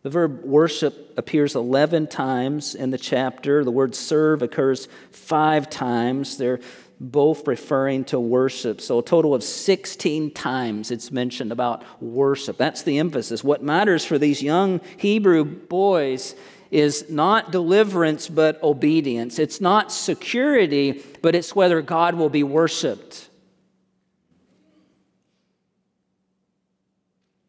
The 0.03 0.09
verb 0.09 0.43
worship 0.43 1.13
appears 1.17 1.55
11 1.55 2.07
times 2.07 2.75
in 2.75 2.91
the 2.91 2.97
chapter. 2.97 3.63
The 3.63 3.71
word 3.71 3.95
serve 3.95 4.41
occurs 4.41 4.87
five 5.11 5.69
times. 5.69 6.37
They're 6.37 6.59
both 6.99 7.47
referring 7.47 8.05
to 8.05 8.19
worship. 8.19 8.81
So, 8.81 8.99
a 8.99 9.03
total 9.03 9.35
of 9.35 9.43
16 9.43 10.31
times 10.33 10.91
it's 10.91 11.11
mentioned 11.11 11.51
about 11.51 11.83
worship. 12.01 12.57
That's 12.57 12.83
the 12.83 12.97
emphasis. 12.99 13.43
What 13.43 13.63
matters 13.63 14.05
for 14.05 14.17
these 14.17 14.41
young 14.41 14.81
Hebrew 14.97 15.43
boys 15.43 16.35
is 16.71 17.09
not 17.09 17.51
deliverance, 17.51 18.27
but 18.27 18.61
obedience. 18.63 19.39
It's 19.39 19.61
not 19.61 19.91
security, 19.91 21.03
but 21.21 21.35
it's 21.35 21.55
whether 21.55 21.81
God 21.81 22.15
will 22.15 22.29
be 22.29 22.43
worshiped. 22.43 23.26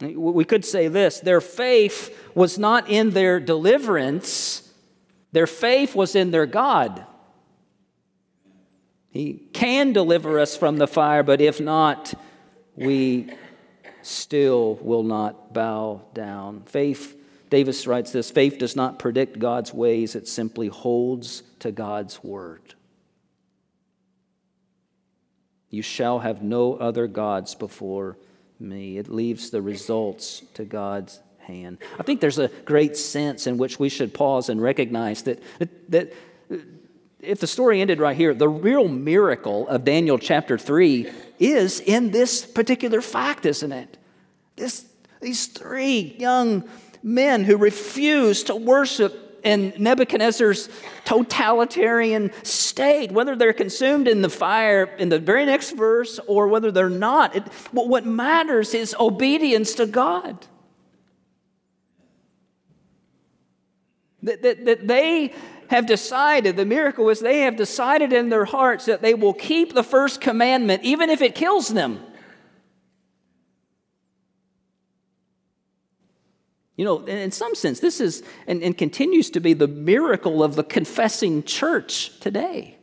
We 0.01 0.45
could 0.45 0.65
say 0.65 0.89
this 0.89 1.21
their 1.21 1.41
faith 1.41 2.17
was 2.35 2.59
not 2.59 2.89
in 2.89 3.11
their 3.11 3.41
deliverance, 3.41 4.73
their 5.33 5.47
faith 5.47 5.95
was 5.95 6.15
in 6.15 6.31
their 6.31 6.47
God. 6.47 7.05
He 9.11 9.35
can 9.53 9.93
deliver 9.93 10.39
us 10.39 10.57
from 10.57 10.77
the 10.77 10.87
fire, 10.87 11.23
but 11.23 11.41
if 11.41 11.61
not, 11.61 12.15
we 12.77 13.33
still 14.03 14.77
will 14.77 15.03
not 15.03 15.53
bow 15.53 16.03
down. 16.15 16.63
Faith, 16.63 17.17
Davis 17.51 17.87
writes 17.87 18.13
this 18.13 18.31
faith 18.31 18.59
does 18.59 18.77
not 18.77 18.99
predict 18.99 19.39
God's 19.39 19.75
ways, 19.75 20.15
it 20.15 20.29
simply 20.29 20.69
holds 20.69 21.43
to 21.59 21.73
God's 21.73 22.23
word. 22.23 22.75
You 25.71 25.83
shall 25.83 26.21
have 26.21 26.43
no 26.43 26.75
other 26.75 27.07
gods 27.07 27.55
before 27.55 28.17
me. 28.61 28.99
It 28.99 29.09
leaves 29.09 29.51
the 29.51 29.63
results 29.63 30.43
to 30.55 30.65
God's 30.65 31.21
hand. 31.41 31.79
I 31.99 32.03
think 32.03 32.21
there's 32.21 32.39
a 32.39 32.49
great 32.65 32.97
sense 32.97 33.47
in 33.47 33.59
which 33.59 33.79
we 33.79 33.89
should 33.89 34.13
pause 34.13 34.49
and 34.49 34.61
recognize 34.61 35.23
that, 35.23 35.43
that, 35.59 35.91
that 35.91 36.13
if 37.21 37.41
the 37.41 37.47
story 37.47 37.81
ended 37.81 38.01
right 38.01 38.17
here, 38.17 38.35
the 38.35 38.49
real 38.49 38.87
miracle 38.87 39.67
of 39.69 39.85
Daniel 39.85 40.19
chapter 40.19 40.59
3 40.59 41.11
is 41.39 41.81
in 41.81 42.11
this 42.11 42.45
particular 42.45 43.01
fact, 43.01 43.47
isn't 43.47 43.73
it? 43.73 43.97
This, 44.57 44.87
these 45.21 45.47
three 45.47 46.17
young 46.19 46.69
men 47.03 47.45
who 47.45 47.57
refuse 47.57 48.45
to 48.45 48.57
worship 48.57 49.28
in 49.43 49.73
Nebuchadnezzar's 49.79 50.69
totalitarian 51.05 52.33
state, 52.43 53.13
whether 53.13 53.37
they're 53.37 53.53
consumed 53.53 54.09
in 54.09 54.23
the 54.23 54.31
fire 54.31 54.85
in 54.99 55.09
the 55.09 55.19
very 55.19 55.47
next 55.47 55.73
verse 55.73 56.21
or 56.27 56.49
whether 56.49 56.71
they're 56.71 56.91
not. 56.91 57.37
It, 57.37 57.43
what 57.73 58.05
matters 58.05 58.75
is 58.75 58.95
obedience 58.99 59.75
to 59.75 59.87
God. 59.87 60.47
That, 64.23 64.43
that, 64.43 64.65
that 64.65 64.89
they 64.89 65.33
have 65.69 65.87
decided, 65.87 66.57
the 66.57 66.65
miracle 66.65 67.09
is 67.09 67.21
they 67.21 67.41
have 67.41 67.57
decided 67.57 68.13
in 68.13 68.31
their 68.31 68.45
hearts 68.45 68.87
that 68.87 69.03
they 69.03 69.15
will 69.15 69.35
keep 69.35 69.75
the 69.75 69.85
first 69.85 70.21
commandment 70.21 70.83
even 70.83 71.11
if 71.11 71.23
it 71.23 71.35
kills 71.35 71.69
them. 71.69 72.01
You 76.79 76.85
know, 76.85 77.05
in 77.07 77.33
some 77.33 77.57
sense, 77.57 77.81
this 77.81 78.01
is 78.01 78.23
and, 78.47 78.63
and 78.63 78.79
continues 78.79 79.31
to 79.31 79.41
be 79.41 79.53
the 79.53 79.67
miracle 79.67 80.45
of 80.45 80.55
the 80.55 80.63
confessing 80.63 81.43
church 81.43 82.19
today. 82.21 82.77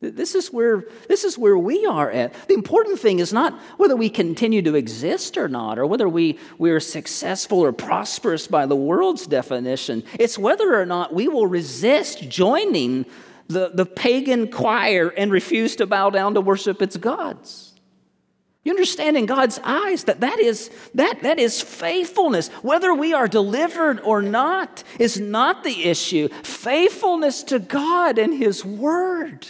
This 0.00 0.34
is, 0.34 0.52
where, 0.52 0.84
this 1.08 1.24
is 1.24 1.38
where 1.38 1.56
we 1.56 1.86
are 1.86 2.10
at. 2.10 2.34
The 2.48 2.52
important 2.52 3.00
thing 3.00 3.20
is 3.20 3.32
not 3.32 3.58
whether 3.78 3.96
we 3.96 4.10
continue 4.10 4.60
to 4.60 4.74
exist 4.74 5.38
or 5.38 5.48
not, 5.48 5.78
or 5.78 5.86
whether 5.86 6.06
we, 6.06 6.38
we 6.58 6.70
are 6.70 6.80
successful 6.80 7.60
or 7.60 7.72
prosperous 7.72 8.46
by 8.46 8.66
the 8.66 8.76
world's 8.76 9.26
definition. 9.26 10.04
It's 10.20 10.38
whether 10.38 10.78
or 10.78 10.84
not 10.84 11.14
we 11.14 11.28
will 11.28 11.46
resist 11.46 12.28
joining 12.28 13.06
the, 13.48 13.70
the 13.72 13.86
pagan 13.86 14.50
choir 14.50 15.08
and 15.08 15.32
refuse 15.32 15.74
to 15.76 15.86
bow 15.86 16.10
down 16.10 16.34
to 16.34 16.42
worship 16.42 16.82
its 16.82 16.98
gods. 16.98 17.65
You 18.66 18.72
understand 18.72 19.16
in 19.16 19.26
God's 19.26 19.60
eyes 19.62 20.02
that 20.04 20.22
that 20.22 20.40
is, 20.40 20.72
that, 20.96 21.22
that 21.22 21.38
is 21.38 21.62
faithfulness. 21.62 22.48
Whether 22.62 22.92
we 22.92 23.14
are 23.14 23.28
delivered 23.28 24.00
or 24.00 24.22
not 24.22 24.82
is 24.98 25.20
not 25.20 25.62
the 25.62 25.84
issue. 25.84 26.28
Faithfulness 26.42 27.44
to 27.44 27.60
God 27.60 28.18
and 28.18 28.34
His 28.34 28.64
Word 28.64 29.46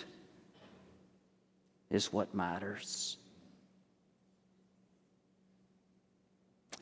is 1.88 2.12
what 2.12 2.34
matters. 2.34 3.16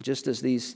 Just 0.02 0.26
as 0.26 0.40
these 0.40 0.74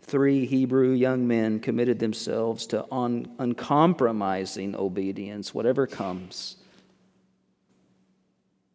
three 0.00 0.46
Hebrew 0.46 0.92
young 0.92 1.28
men 1.28 1.60
committed 1.60 1.98
themselves 1.98 2.66
to 2.68 2.90
un- 2.90 3.30
uncompromising 3.38 4.74
obedience, 4.74 5.52
whatever 5.52 5.86
comes 5.86 6.56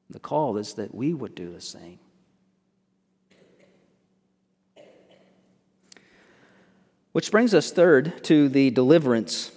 the 0.10 0.20
call 0.20 0.58
is 0.58 0.76
that 0.76 0.94
we 0.94 1.14
would 1.14 1.36
do 1.36 1.52
the 1.52 1.62
same. 1.62 2.00
Which 7.12 7.32
brings 7.32 7.54
us 7.54 7.72
third 7.72 8.24
to 8.26 8.50
the 8.50 8.72
deliverance 8.72 9.52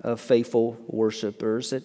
of 0.00 0.20
faithful 0.20 0.76
worshipers. 0.88 1.72
At, 1.72 1.84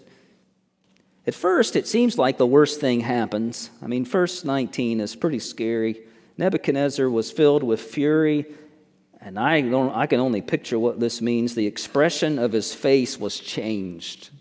at 1.27 1.35
first, 1.35 1.75
it 1.75 1.87
seems 1.87 2.17
like 2.17 2.37
the 2.37 2.47
worst 2.47 2.81
thing 2.81 3.01
happens. 3.01 3.69
I 3.81 3.87
mean, 3.87 4.05
verse 4.05 4.43
19 4.43 4.99
is 4.99 5.15
pretty 5.15 5.39
scary. 5.39 6.01
Nebuchadnezzar 6.37 7.09
was 7.09 7.31
filled 7.31 7.63
with 7.63 7.79
fury, 7.79 8.45
and 9.21 9.37
I, 9.37 9.61
don't, 9.61 9.95
I 9.95 10.07
can 10.07 10.19
only 10.19 10.41
picture 10.41 10.79
what 10.79 10.99
this 10.99 11.21
means. 11.21 11.53
The 11.53 11.67
expression 11.67 12.39
of 12.39 12.51
his 12.51 12.73
face 12.73 13.19
was 13.19 13.39
changed 13.39 14.31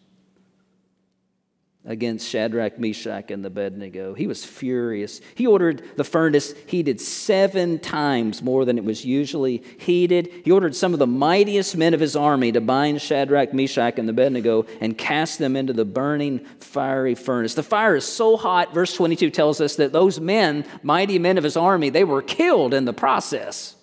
against 1.84 2.28
Shadrach, 2.28 2.78
Meshach, 2.78 3.32
and 3.32 3.44
Abednego. 3.44 4.14
He 4.14 4.28
was 4.28 4.44
furious. 4.44 5.20
He 5.34 5.48
ordered 5.48 5.82
the 5.96 6.04
furnace 6.04 6.54
heated 6.66 7.00
seven 7.00 7.80
times 7.80 8.40
more 8.40 8.64
than 8.64 8.78
it 8.78 8.84
was 8.84 9.04
usually 9.04 9.64
heated. 9.78 10.30
He 10.44 10.52
ordered 10.52 10.76
some 10.76 10.92
of 10.92 11.00
the 11.00 11.08
mightiest 11.08 11.76
men 11.76 11.92
of 11.92 11.98
his 11.98 12.14
army 12.14 12.52
to 12.52 12.60
bind 12.60 13.02
Shadrach, 13.02 13.52
Meshach, 13.52 13.98
and 13.98 14.08
Abednego 14.08 14.64
and 14.80 14.96
cast 14.96 15.40
them 15.40 15.56
into 15.56 15.72
the 15.72 15.84
burning, 15.84 16.44
fiery 16.60 17.16
furnace. 17.16 17.54
The 17.54 17.64
fire 17.64 17.96
is 17.96 18.04
so 18.04 18.36
hot, 18.36 18.72
verse 18.72 18.94
22 18.94 19.30
tells 19.30 19.60
us 19.60 19.74
that 19.76 19.92
those 19.92 20.20
men, 20.20 20.64
mighty 20.84 21.18
men 21.18 21.36
of 21.36 21.44
his 21.44 21.56
army, 21.56 21.90
they 21.90 22.04
were 22.04 22.22
killed 22.22 22.74
in 22.74 22.84
the 22.84 22.92
process. 22.92 23.74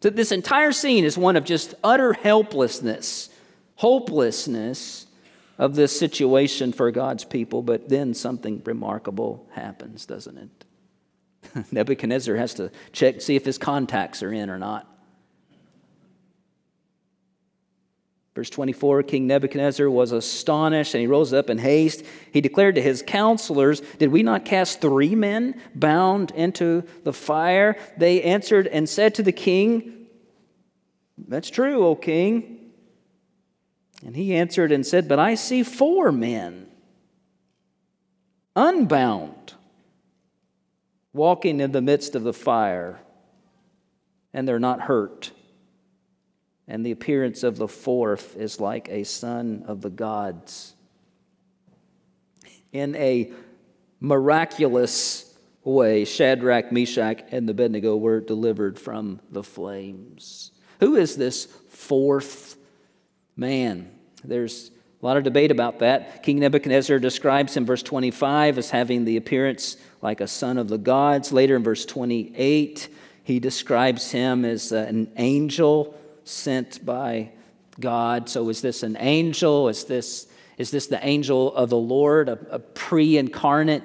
So 0.00 0.10
this 0.10 0.30
entire 0.30 0.70
scene 0.70 1.04
is 1.04 1.18
one 1.18 1.34
of 1.34 1.44
just 1.44 1.74
utter 1.82 2.12
helplessness, 2.12 3.30
hopelessness 3.74 5.07
of 5.58 5.74
this 5.74 5.98
situation 5.98 6.72
for 6.72 6.90
God's 6.90 7.24
people, 7.24 7.62
but 7.62 7.88
then 7.88 8.14
something 8.14 8.62
remarkable 8.64 9.48
happens, 9.52 10.06
doesn't 10.06 10.38
it? 10.38 10.64
Nebuchadnezzar 11.72 12.36
has 12.36 12.54
to 12.54 12.70
check, 12.92 13.20
see 13.20 13.36
if 13.36 13.44
his 13.44 13.58
contacts 13.58 14.22
are 14.22 14.32
in 14.32 14.50
or 14.50 14.58
not. 14.58 14.86
Verse 18.38 18.50
24 18.50 19.02
King 19.02 19.26
Nebuchadnezzar 19.26 19.90
was 19.90 20.12
astonished 20.12 20.94
and 20.94 21.00
he 21.00 21.08
rose 21.08 21.32
up 21.32 21.50
in 21.50 21.58
haste. 21.58 22.04
He 22.32 22.40
declared 22.40 22.76
to 22.76 22.80
his 22.80 23.02
counselors, 23.04 23.80
Did 23.98 24.12
we 24.12 24.22
not 24.22 24.44
cast 24.44 24.80
three 24.80 25.16
men 25.16 25.60
bound 25.74 26.30
into 26.30 26.84
the 27.02 27.12
fire? 27.12 27.76
They 27.96 28.22
answered 28.22 28.68
and 28.68 28.88
said 28.88 29.16
to 29.16 29.24
the 29.24 29.32
king, 29.32 30.06
That's 31.26 31.50
true, 31.50 31.84
O 31.84 31.96
king. 31.96 32.57
And 34.04 34.14
he 34.14 34.34
answered 34.34 34.72
and 34.72 34.86
said, 34.86 35.08
But 35.08 35.18
I 35.18 35.34
see 35.34 35.62
four 35.62 36.12
men, 36.12 36.68
unbound, 38.54 39.54
walking 41.12 41.60
in 41.60 41.72
the 41.72 41.82
midst 41.82 42.14
of 42.14 42.22
the 42.22 42.32
fire, 42.32 43.00
and 44.32 44.46
they're 44.46 44.60
not 44.60 44.82
hurt. 44.82 45.32
And 46.68 46.84
the 46.84 46.92
appearance 46.92 47.42
of 47.42 47.56
the 47.56 47.68
fourth 47.68 48.36
is 48.36 48.60
like 48.60 48.88
a 48.90 49.04
son 49.04 49.64
of 49.66 49.80
the 49.80 49.90
gods. 49.90 50.74
In 52.72 52.94
a 52.96 53.32
miraculous 54.00 55.34
way, 55.64 56.04
Shadrach, 56.04 56.70
Meshach, 56.70 57.24
and 57.30 57.48
Abednego 57.48 57.96
were 57.96 58.20
delivered 58.20 58.78
from 58.78 59.20
the 59.30 59.42
flames. 59.42 60.52
Who 60.80 60.96
is 60.96 61.16
this 61.16 61.46
fourth 61.68 62.47
man. 63.38 63.88
There's 64.24 64.70
a 65.00 65.06
lot 65.06 65.16
of 65.16 65.22
debate 65.22 65.52
about 65.52 65.78
that. 65.78 66.24
King 66.24 66.40
Nebuchadnezzar 66.40 66.98
describes 66.98 67.56
him, 67.56 67.64
verse 67.64 67.84
25, 67.84 68.58
as 68.58 68.70
having 68.70 69.04
the 69.04 69.16
appearance 69.16 69.76
like 70.02 70.20
a 70.20 70.26
son 70.26 70.58
of 70.58 70.68
the 70.68 70.76
gods. 70.76 71.32
Later 71.32 71.54
in 71.54 71.62
verse 71.62 71.86
28, 71.86 72.88
he 73.22 73.38
describes 73.38 74.10
him 74.10 74.44
as 74.44 74.72
an 74.72 75.12
angel 75.16 75.94
sent 76.24 76.84
by 76.84 77.30
God. 77.78 78.28
So 78.28 78.48
is 78.48 78.60
this 78.60 78.82
an 78.82 78.96
angel? 78.98 79.68
Is 79.68 79.84
this, 79.84 80.26
is 80.58 80.72
this 80.72 80.88
the 80.88 81.04
angel 81.06 81.54
of 81.54 81.70
the 81.70 81.76
Lord, 81.76 82.28
a, 82.28 82.38
a 82.50 82.58
pre 82.58 83.16
incarnate 83.18 83.84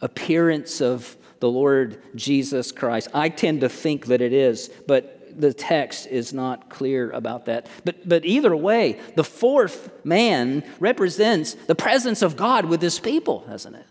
appearance 0.00 0.80
of 0.80 1.18
the 1.40 1.50
Lord 1.50 2.00
Jesus 2.14 2.72
Christ? 2.72 3.08
I 3.12 3.28
tend 3.28 3.60
to 3.60 3.68
think 3.68 4.06
that 4.06 4.22
it 4.22 4.32
is, 4.32 4.70
but 4.86 5.25
the 5.36 5.52
text 5.52 6.06
is 6.06 6.32
not 6.32 6.70
clear 6.70 7.10
about 7.10 7.46
that. 7.46 7.68
But, 7.84 8.08
but 8.08 8.24
either 8.24 8.56
way, 8.56 8.98
the 9.14 9.24
fourth 9.24 9.90
man 10.04 10.64
represents 10.80 11.54
the 11.54 11.74
presence 11.74 12.22
of 12.22 12.36
God 12.36 12.64
with 12.64 12.80
his 12.80 12.98
people, 12.98 13.44
doesn't 13.46 13.74
it? 13.74 13.86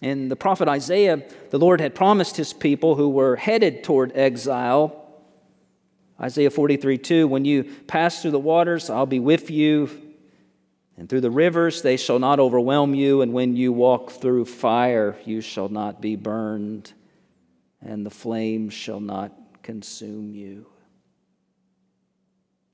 In 0.00 0.28
the 0.28 0.36
prophet 0.36 0.68
Isaiah, 0.68 1.24
the 1.50 1.58
Lord 1.58 1.80
had 1.80 1.94
promised 1.94 2.36
his 2.36 2.52
people 2.52 2.94
who 2.94 3.08
were 3.08 3.34
headed 3.34 3.82
toward 3.82 4.16
exile. 4.16 5.04
Isaiah 6.20 6.50
43 6.50 6.98
2, 6.98 7.26
when 7.26 7.44
you 7.44 7.64
pass 7.64 8.22
through 8.22 8.30
the 8.32 8.38
waters, 8.38 8.90
I'll 8.90 9.06
be 9.06 9.18
with 9.18 9.50
you. 9.50 10.07
And 10.98 11.08
through 11.08 11.20
the 11.20 11.30
rivers 11.30 11.80
they 11.80 11.96
shall 11.96 12.18
not 12.18 12.40
overwhelm 12.40 12.94
you, 12.94 13.22
and 13.22 13.32
when 13.32 13.56
you 13.56 13.72
walk 13.72 14.10
through 14.10 14.46
fire, 14.46 15.16
you 15.24 15.40
shall 15.40 15.68
not 15.68 16.00
be 16.00 16.16
burned, 16.16 16.92
and 17.80 18.04
the 18.04 18.10
flames 18.10 18.74
shall 18.74 18.98
not 18.98 19.32
consume 19.62 20.34
you. 20.34 20.66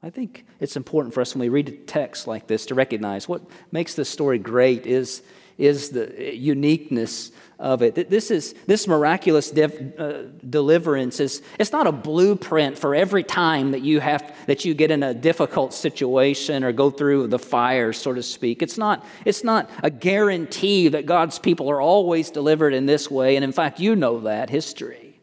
I 0.02 0.08
think 0.08 0.46
it's 0.58 0.76
important 0.76 1.12
for 1.12 1.20
us 1.20 1.34
when 1.34 1.40
we 1.40 1.48
read 1.50 1.68
a 1.68 1.72
text 1.72 2.26
like 2.26 2.46
this 2.46 2.66
to 2.66 2.74
recognize 2.74 3.28
what 3.28 3.42
makes 3.70 3.94
this 3.94 4.08
story 4.08 4.38
great 4.38 4.86
is, 4.86 5.22
is 5.58 5.90
the 5.90 6.34
uniqueness 6.36 7.30
of 7.58 7.82
it. 7.82 8.10
This 8.10 8.30
is 8.30 8.54
this 8.66 8.88
miraculous 8.88 9.50
de- 9.50 9.98
uh, 9.98 10.24
deliverance 10.48 11.20
is 11.20 11.42
it's 11.58 11.72
not 11.72 11.86
a 11.86 11.92
blueprint 11.92 12.78
for 12.78 12.94
every 12.94 13.22
time 13.22 13.70
that 13.70 13.82
you 13.82 14.00
have 14.00 14.34
that 14.46 14.64
you 14.64 14.74
get 14.74 14.90
in 14.90 15.02
a 15.02 15.14
difficult 15.14 15.72
situation 15.72 16.64
or 16.64 16.72
go 16.72 16.90
through 16.90 17.28
the 17.28 17.38
fire, 17.38 17.92
so 17.92 18.12
to 18.12 18.22
speak. 18.22 18.62
It's 18.62 18.76
not 18.76 19.04
it's 19.24 19.44
not 19.44 19.70
a 19.82 19.90
guarantee 19.90 20.88
that 20.88 21.06
God's 21.06 21.38
people 21.38 21.70
are 21.70 21.80
always 21.80 22.30
delivered 22.30 22.74
in 22.74 22.86
this 22.86 23.10
way. 23.10 23.36
And 23.36 23.44
in 23.44 23.52
fact, 23.52 23.78
you 23.78 23.94
know 23.94 24.20
that 24.20 24.50
history 24.50 25.20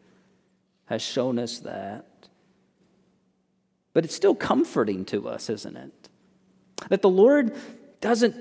has 0.86 1.02
shown 1.02 1.38
us 1.38 1.58
that. 1.60 2.06
But 3.92 4.04
it's 4.04 4.14
still 4.14 4.34
comforting 4.34 5.04
to 5.06 5.28
us, 5.28 5.50
isn't 5.50 5.76
it? 5.76 6.08
That 6.88 7.02
the 7.02 7.10
Lord 7.10 7.54
doesn't 8.00 8.34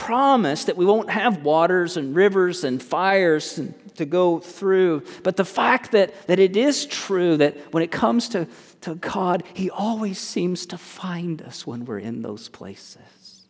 promise 0.00 0.64
that 0.64 0.78
we 0.78 0.86
won't 0.86 1.10
have 1.10 1.44
waters 1.44 1.98
and 1.98 2.16
rivers 2.16 2.64
and 2.64 2.82
fires 2.82 3.60
to 3.96 4.06
go 4.06 4.40
through. 4.40 5.02
But 5.22 5.36
the 5.36 5.44
fact 5.44 5.92
that, 5.92 6.26
that 6.26 6.38
it 6.38 6.56
is 6.56 6.86
true 6.86 7.36
that 7.36 7.72
when 7.74 7.82
it 7.82 7.90
comes 7.90 8.30
to, 8.30 8.48
to 8.80 8.94
God, 8.94 9.42
He 9.52 9.68
always 9.68 10.18
seems 10.18 10.64
to 10.66 10.78
find 10.78 11.42
us 11.42 11.66
when 11.66 11.84
we're 11.84 11.98
in 11.98 12.22
those 12.22 12.48
places. 12.48 13.46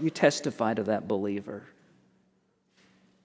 You 0.00 0.10
testify 0.10 0.74
to 0.74 0.84
that 0.84 1.08
believer. 1.08 1.64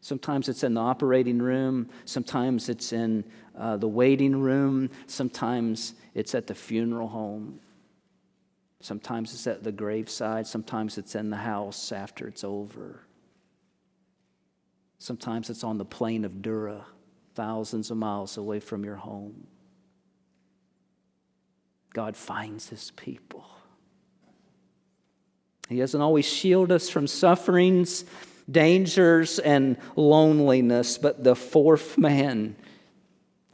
Sometimes 0.02 0.50
it's 0.50 0.64
in 0.64 0.74
the 0.74 0.82
operating 0.82 1.40
room, 1.40 1.88
sometimes 2.06 2.68
it's 2.68 2.92
in 2.92 3.24
uh, 3.56 3.78
the 3.78 3.88
waiting 3.88 4.42
room, 4.42 4.90
sometimes 5.06 5.94
it's 6.16 6.34
at 6.34 6.48
the 6.48 6.56
funeral 6.56 7.08
home. 7.08 7.60
Sometimes 8.84 9.34
it's 9.34 9.48
at 9.48 9.64
the 9.64 9.72
graveside, 9.72 10.46
sometimes 10.46 10.98
it's 10.98 11.16
in 11.16 11.30
the 11.30 11.38
house 11.38 11.94
after 11.94 12.28
it's 12.28 12.44
over. 12.44 13.00
Sometimes 15.00 15.50
it's 15.50 15.64
on 15.64 15.78
the 15.78 15.86
plain 15.86 16.26
of 16.26 16.42
Dura, 16.42 16.86
thousands 17.34 17.92
of 17.92 17.98
miles 17.98 18.36
away 18.36 18.60
from 18.60 18.84
your 18.84 18.98
home. 18.98 19.48
God 21.94 22.18
finds 22.18 22.68
his 22.68 22.92
people. 22.98 23.46
He 25.70 25.78
doesn't 25.78 26.02
always 26.02 26.26
shield 26.26 26.70
us 26.70 26.90
from 26.90 27.08
sufferings, 27.08 28.04
dangers, 28.52 29.40
and 29.40 29.78
loneliness, 29.96 30.98
but 30.98 31.24
the 31.24 31.38
fourth 31.38 31.98
man 31.98 32.58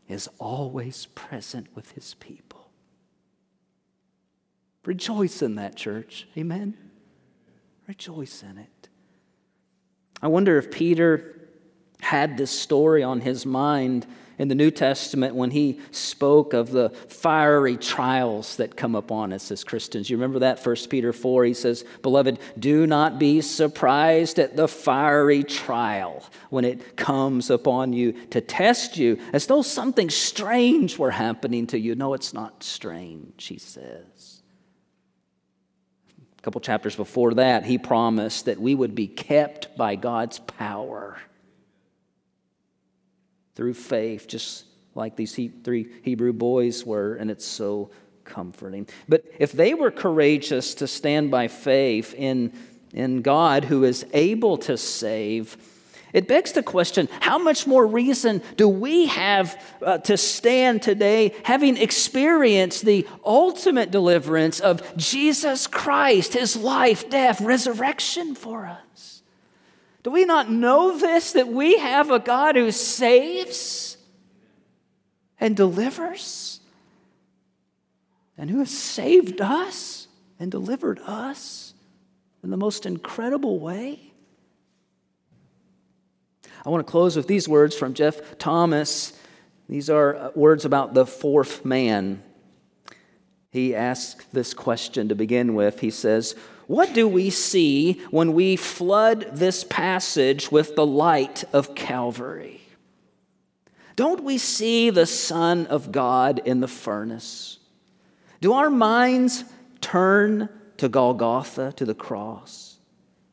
is 0.08 0.28
always 0.40 1.06
present 1.14 1.68
with 1.76 1.92
his 1.92 2.16
people. 2.16 2.49
Rejoice 4.86 5.42
in 5.42 5.56
that, 5.56 5.76
church. 5.76 6.28
Amen? 6.38 6.78
Rejoice 7.88 8.44
in 8.44 8.58
it. 8.58 8.90
I 10.22 10.28
wonder 10.28 10.58
if 10.58 10.72
Peter 10.72 11.40
had 12.02 12.38
this 12.38 12.52
story 12.52 13.04
on 13.04 13.22
his 13.22 13.46
mind 13.46 14.06
in 14.38 14.48
the 14.48 14.56
New 14.56 14.72
Testament 14.72 15.36
when 15.36 15.52
he 15.52 15.82
spoke 15.92 16.54
of 16.54 16.72
the 16.72 16.90
fiery 17.10 17.76
trials 17.76 18.56
that 18.56 18.78
come 18.78 18.96
upon 18.96 19.34
us 19.34 19.52
as 19.52 19.66
Christians. 19.66 20.10
You 20.10 20.16
remember 20.16 20.40
that? 20.40 20.66
1 20.66 20.76
Peter 20.90 21.12
4, 21.12 21.44
he 21.44 21.54
says, 21.54 21.84
Beloved, 22.02 22.40
do 22.58 22.88
not 22.88 23.20
be 23.20 23.42
surprised 23.42 24.40
at 24.40 24.56
the 24.56 24.70
fiery 24.70 25.44
trial 25.44 26.24
when 26.50 26.64
it 26.64 26.96
comes 26.96 27.50
upon 27.50 27.92
you 27.92 28.14
to 28.30 28.40
test 28.40 28.98
you, 28.98 29.20
as 29.34 29.46
though 29.48 29.62
something 29.62 30.10
strange 30.10 30.98
were 30.98 31.12
happening 31.12 31.68
to 31.68 31.78
you. 31.78 31.96
No, 31.96 32.14
it's 32.14 32.34
not 32.34 32.64
strange, 32.64 33.46
he 33.46 33.58
says. 33.58 34.39
A 36.40 36.42
couple 36.42 36.62
chapters 36.62 36.96
before 36.96 37.34
that, 37.34 37.66
he 37.66 37.78
promised 37.78 38.46
that 38.46 38.62
we 38.62 38.74
would 38.74 38.96
be 38.96 39.08
kept 39.08 39.76
by 39.76 39.96
God's 39.96 40.40
power 40.40 41.18
through 43.56 43.74
faith, 43.74 44.26
just 44.26 44.64
like 44.96 45.18
these 45.18 45.38
three 45.64 45.92
Hebrew 46.02 46.32
boys 46.32 46.86
were, 46.86 47.16
and 47.16 47.30
it's 47.30 47.46
so 47.46 47.92
comforting. 48.24 48.88
But 49.10 49.26
if 49.38 49.52
they 49.52 49.74
were 49.74 49.92
courageous 49.92 50.76
to 50.76 50.88
stand 50.88 51.30
by 51.30 51.50
faith 51.50 52.14
in, 52.14 52.54
in 52.94 53.22
God 53.22 53.66
who 53.66 53.84
is 53.84 54.06
able 54.14 54.58
to 54.60 54.78
save, 54.78 55.58
it 56.14 56.28
begs 56.28 56.54
the 56.54 56.64
question 56.64 57.08
how 57.20 57.38
much 57.38 57.68
more 57.68 57.86
reason 57.86 58.42
do 58.58 58.68
we 58.68 59.08
have 59.08 59.62
uh, 59.82 60.00
to 60.00 60.18
stand 60.18 60.82
today 60.82 61.34
having 61.44 61.78
experienced 61.78 62.86
the 62.86 63.08
ultimate 63.24 63.92
deliverance 63.92 64.60
of 64.60 64.98
Jesus 64.98 65.68
Christ, 65.68 66.34
his 66.34 66.56
life, 66.56 67.10
death, 67.10 67.42
resurrection 67.42 68.36
for 68.36 68.66
us? 68.66 69.22
Do 70.04 70.12
we 70.12 70.26
not 70.26 70.50
know 70.50 70.98
this 70.98 71.34
that 71.34 71.48
we 71.48 71.78
have 71.78 72.10
a 72.10 72.20
God 72.20 72.56
who 72.56 72.72
saves 72.72 73.98
and 75.40 75.56
delivers 75.56 76.60
and 78.38 78.50
who 78.50 78.60
has 78.60 78.72
saved 78.72 79.42
us 79.42 80.08
and 80.40 80.50
delivered 80.50 81.00
us 81.06 81.74
in 82.42 82.50
the 82.50 82.58
most 82.58 82.86
incredible 82.86 83.60
way? 83.60 84.09
I 86.66 86.70
want 86.70 86.86
to 86.86 86.92
close 86.92 87.16
with 87.16 87.28
these 87.28 87.48
words 87.48 87.76
from 87.76 87.94
Geoff 87.94 88.38
Thomas. 88.38 89.14
These 89.68 89.90
are 89.90 90.16
uh, 90.16 90.32
words 90.36 90.66
about 90.66 90.94
the 90.94 91.06
fourth 91.06 91.64
man. 91.64 92.24
He 93.52 93.74
asks 93.74 94.26
this 94.32 94.54
question 94.54 95.10
to 95.10 95.16
begin 95.16 95.56
with. 95.56 95.80
He 95.80 95.90
says, 95.90 96.36
What 96.68 96.94
do 96.94 97.08
we 97.08 97.30
see 97.30 97.94
when 98.12 98.34
we 98.34 98.56
flood 98.56 99.28
this 99.34 99.64
passage 99.64 100.52
with 100.52 100.76
the 100.76 100.86
light 100.86 101.44
of 101.54 101.76
Calvary? 101.76 102.62
Don't 103.96 104.24
we 104.24 104.38
see 104.38 104.90
the 104.92 105.06
Son 105.06 105.66
of 105.68 105.92
God 105.92 106.42
in 106.46 106.62
the 106.62 106.68
furnace? 106.68 107.60
Do 108.40 108.54
our 108.54 108.70
minds 108.70 109.44
turn 109.82 110.48
to 110.78 110.88
Golgotha, 110.88 111.74
to 111.76 111.86
the 111.86 111.96
cross? 111.96 112.69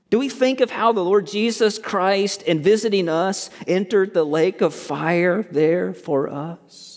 Do 0.09 0.21
we 0.21 0.29
think 0.29 0.61
of 0.61 0.71
how 0.71 0.93
the 0.93 1.05
Lord 1.05 1.27
Jesus 1.27 1.79
Christ, 1.79 2.43
in 2.43 2.63
visiting 2.63 3.09
us, 3.09 3.51
entered 3.67 4.15
the 4.15 4.25
lake 4.25 4.61
of 4.61 4.73
fire 4.73 5.43
there 5.51 5.93
for 5.93 6.29
us? 6.29 6.97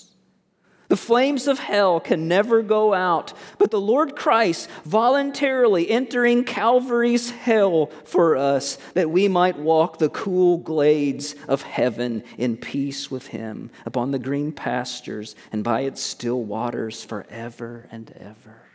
The 0.90 0.98
flames 0.98 1.48
of 1.48 1.60
hell 1.60 2.00
can 2.00 2.28
never 2.28 2.64
go 2.64 2.96
out, 2.96 3.34
but 3.60 3.70
the 3.70 3.80
Lord 3.80 4.16
Christ 4.16 4.68
voluntarily 4.86 5.90
entering 5.90 6.44
Calvary's 6.44 7.30
hell 7.30 7.92
for 8.06 8.36
us 8.36 8.80
that 8.96 9.12
we 9.12 9.28
might 9.28 9.58
walk 9.58 10.00
the 10.00 10.10
cool 10.10 10.58
glades 10.58 11.36
of 11.48 11.62
heaven 11.62 12.24
in 12.40 12.58
peace 12.58 13.12
with 13.12 13.28
Him 13.28 13.70
upon 13.86 14.10
the 14.10 14.20
green 14.20 14.52
pastures 14.52 15.36
and 15.52 15.64
by 15.64 15.82
its 15.82 16.02
still 16.02 16.44
waters 16.44 17.04
forever 17.04 17.88
and 17.92 18.12
ever. 18.20 18.69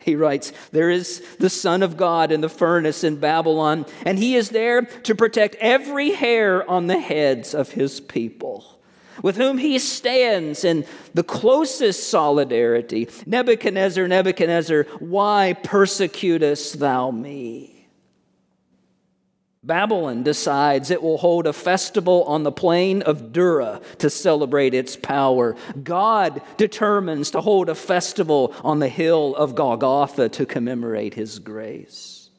He 0.00 0.16
writes, 0.16 0.52
There 0.72 0.90
is 0.90 1.22
the 1.38 1.50
Son 1.50 1.82
of 1.82 1.96
God 1.96 2.32
in 2.32 2.40
the 2.40 2.48
furnace 2.48 3.04
in 3.04 3.16
Babylon, 3.16 3.86
and 4.04 4.18
he 4.18 4.34
is 4.34 4.48
there 4.48 4.82
to 4.82 5.14
protect 5.14 5.56
every 5.56 6.10
hair 6.10 6.68
on 6.68 6.86
the 6.86 6.98
heads 6.98 7.54
of 7.54 7.72
his 7.72 8.00
people, 8.00 8.78
with 9.22 9.36
whom 9.36 9.58
he 9.58 9.78
stands 9.78 10.64
in 10.64 10.86
the 11.12 11.22
closest 11.22 12.08
solidarity. 12.08 13.08
Nebuchadnezzar, 13.26 14.08
Nebuchadnezzar, 14.08 14.84
why 15.00 15.54
persecutest 15.62 16.78
thou 16.78 17.10
me? 17.10 17.79
Babylon 19.62 20.22
decides 20.22 20.90
it 20.90 21.02
will 21.02 21.18
hold 21.18 21.46
a 21.46 21.52
festival 21.52 22.24
on 22.24 22.44
the 22.44 22.52
plain 22.52 23.02
of 23.02 23.30
Dura 23.32 23.82
to 23.98 24.08
celebrate 24.08 24.72
its 24.72 24.96
power. 24.96 25.54
God 25.82 26.40
determines 26.56 27.30
to 27.32 27.42
hold 27.42 27.68
a 27.68 27.74
festival 27.74 28.54
on 28.64 28.78
the 28.78 28.88
hill 28.88 29.36
of 29.36 29.54
Golgotha 29.54 30.30
to 30.30 30.46
commemorate 30.46 31.12
his 31.12 31.38
grace. 31.38 32.30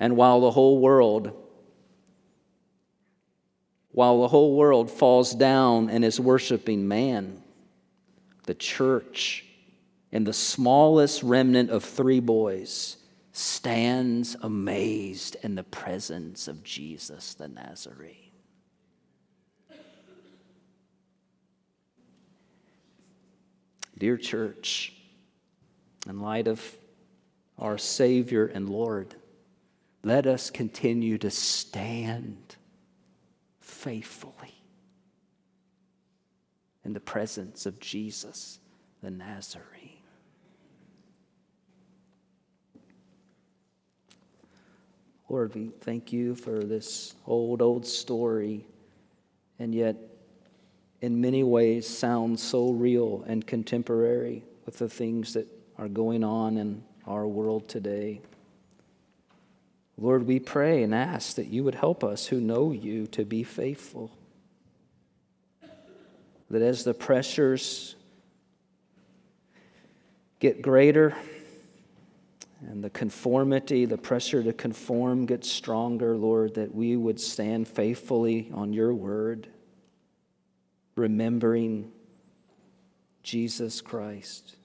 And 0.00 0.16
while 0.16 0.40
the 0.40 0.50
whole 0.50 0.78
world 0.78 1.32
while 3.92 4.20
the 4.20 4.28
whole 4.28 4.56
world 4.56 4.88
falls 4.88 5.34
down 5.34 5.90
and 5.90 6.04
is 6.04 6.20
worshiping 6.20 6.86
man, 6.86 7.42
the 8.44 8.54
church 8.54 9.44
and 10.12 10.26
the 10.26 10.32
smallest 10.32 11.22
remnant 11.22 11.70
of 11.70 11.84
three 11.84 12.20
boys 12.20 12.96
stands 13.40 14.36
amazed 14.42 15.36
in 15.42 15.54
the 15.54 15.62
presence 15.62 16.46
of 16.46 16.62
Jesus 16.62 17.34
the 17.34 17.48
Nazarene. 17.48 18.16
Dear 23.96 24.16
church, 24.16 24.94
in 26.08 26.20
light 26.20 26.48
of 26.48 26.78
our 27.58 27.76
Savior 27.76 28.46
and 28.46 28.68
Lord, 28.68 29.14
let 30.02 30.26
us 30.26 30.50
continue 30.50 31.18
to 31.18 31.30
stand 31.30 32.56
faithfully 33.60 34.54
in 36.84 36.92
the 36.92 37.00
presence 37.00 37.66
of 37.66 37.80
Jesus 37.80 38.58
the 39.02 39.10
Nazarene. 39.10 39.79
Lord, 45.30 45.54
we 45.54 45.70
thank 45.82 46.12
you 46.12 46.34
for 46.34 46.58
this 46.58 47.14
old, 47.24 47.62
old 47.62 47.86
story, 47.86 48.66
and 49.60 49.72
yet 49.72 49.94
in 51.00 51.20
many 51.20 51.44
ways 51.44 51.86
sounds 51.86 52.42
so 52.42 52.72
real 52.72 53.22
and 53.28 53.46
contemporary 53.46 54.42
with 54.66 54.78
the 54.78 54.88
things 54.88 55.34
that 55.34 55.46
are 55.78 55.86
going 55.86 56.24
on 56.24 56.56
in 56.56 56.82
our 57.06 57.28
world 57.28 57.68
today. 57.68 58.20
Lord, 59.96 60.26
we 60.26 60.40
pray 60.40 60.82
and 60.82 60.92
ask 60.92 61.36
that 61.36 61.46
you 61.46 61.62
would 61.62 61.76
help 61.76 62.02
us 62.02 62.26
who 62.26 62.40
know 62.40 62.72
you 62.72 63.06
to 63.06 63.24
be 63.24 63.44
faithful. 63.44 64.10
That 66.50 66.60
as 66.60 66.82
the 66.82 66.92
pressures 66.92 67.94
get 70.40 70.60
greater 70.60 71.14
and 72.66 72.84
the 72.84 72.90
conformity, 72.90 73.86
the 73.86 73.96
pressure 73.96 74.42
to 74.42 74.52
conform 74.52 75.26
gets 75.26 75.50
stronger, 75.50 76.16
Lord, 76.16 76.54
that 76.54 76.74
we 76.74 76.96
would 76.96 77.18
stand 77.18 77.66
faithfully 77.66 78.50
on 78.52 78.72
your 78.72 78.92
word, 78.92 79.48
remembering 80.94 81.90
Jesus 83.22 83.80
Christ 83.80 84.56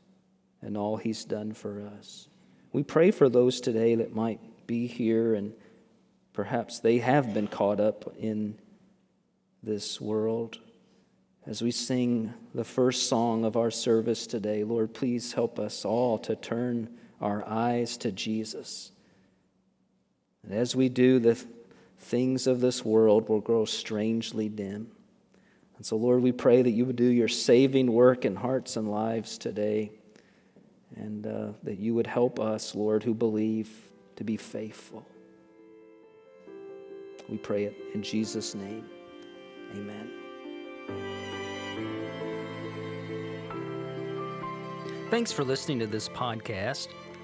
and 0.61 0.77
all 0.77 0.97
he's 0.97 1.23
done 1.23 1.53
for 1.53 1.89
us. 1.97 2.27
We 2.73 2.83
pray 2.83 3.11
for 3.11 3.29
those 3.29 3.61
today 3.61 3.95
that 3.95 4.13
might 4.13 4.39
be 4.67 4.87
here 4.87 5.35
and 5.35 5.53
perhaps 6.33 6.79
they 6.79 6.97
have 6.97 7.33
been 7.33 7.47
caught 7.47 7.79
up 7.79 8.13
in 8.17 8.57
this 9.63 10.01
world. 10.01 10.59
As 11.45 11.61
we 11.61 11.71
sing 11.71 12.33
the 12.53 12.63
first 12.63 13.07
song 13.07 13.45
of 13.45 13.55
our 13.55 13.71
service 13.71 14.27
today, 14.27 14.63
Lord, 14.63 14.93
please 14.93 15.31
help 15.33 15.59
us 15.59 15.85
all 15.85 16.17
to 16.19 16.35
turn 16.35 16.89
our 17.21 17.47
eyes 17.47 17.97
to 17.97 18.11
Jesus. 18.11 18.91
And 20.43 20.53
as 20.53 20.75
we 20.75 20.89
do, 20.89 21.19
the 21.19 21.41
things 21.99 22.47
of 22.47 22.61
this 22.61 22.85
world 22.85 23.29
will 23.29 23.41
grow 23.41 23.65
strangely 23.65 24.49
dim. 24.49 24.91
And 25.77 25.85
so, 25.85 25.97
Lord, 25.97 26.21
we 26.21 26.31
pray 26.31 26.61
that 26.61 26.71
you 26.71 26.85
would 26.85 26.95
do 26.95 27.05
your 27.05 27.27
saving 27.27 27.91
work 27.91 28.25
in 28.25 28.35
hearts 28.35 28.77
and 28.77 28.89
lives 28.89 29.37
today, 29.37 29.91
and 30.95 31.25
uh, 31.27 31.47
that 31.63 31.79
you 31.79 31.93
would 31.95 32.07
help 32.07 32.39
us, 32.39 32.75
Lord, 32.75 33.03
who 33.03 33.13
believe, 33.13 33.69
to 34.15 34.23
be 34.23 34.37
faithful. 34.37 35.05
We 37.27 37.37
pray 37.37 37.65
it 37.65 37.75
in 37.93 38.03
Jesus' 38.03 38.55
name. 38.55 38.85
Amen. 39.75 40.11
Thanks 45.09 45.31
for 45.31 45.43
listening 45.43 45.79
to 45.79 45.87
this 45.87 46.07
podcast. 46.09 46.87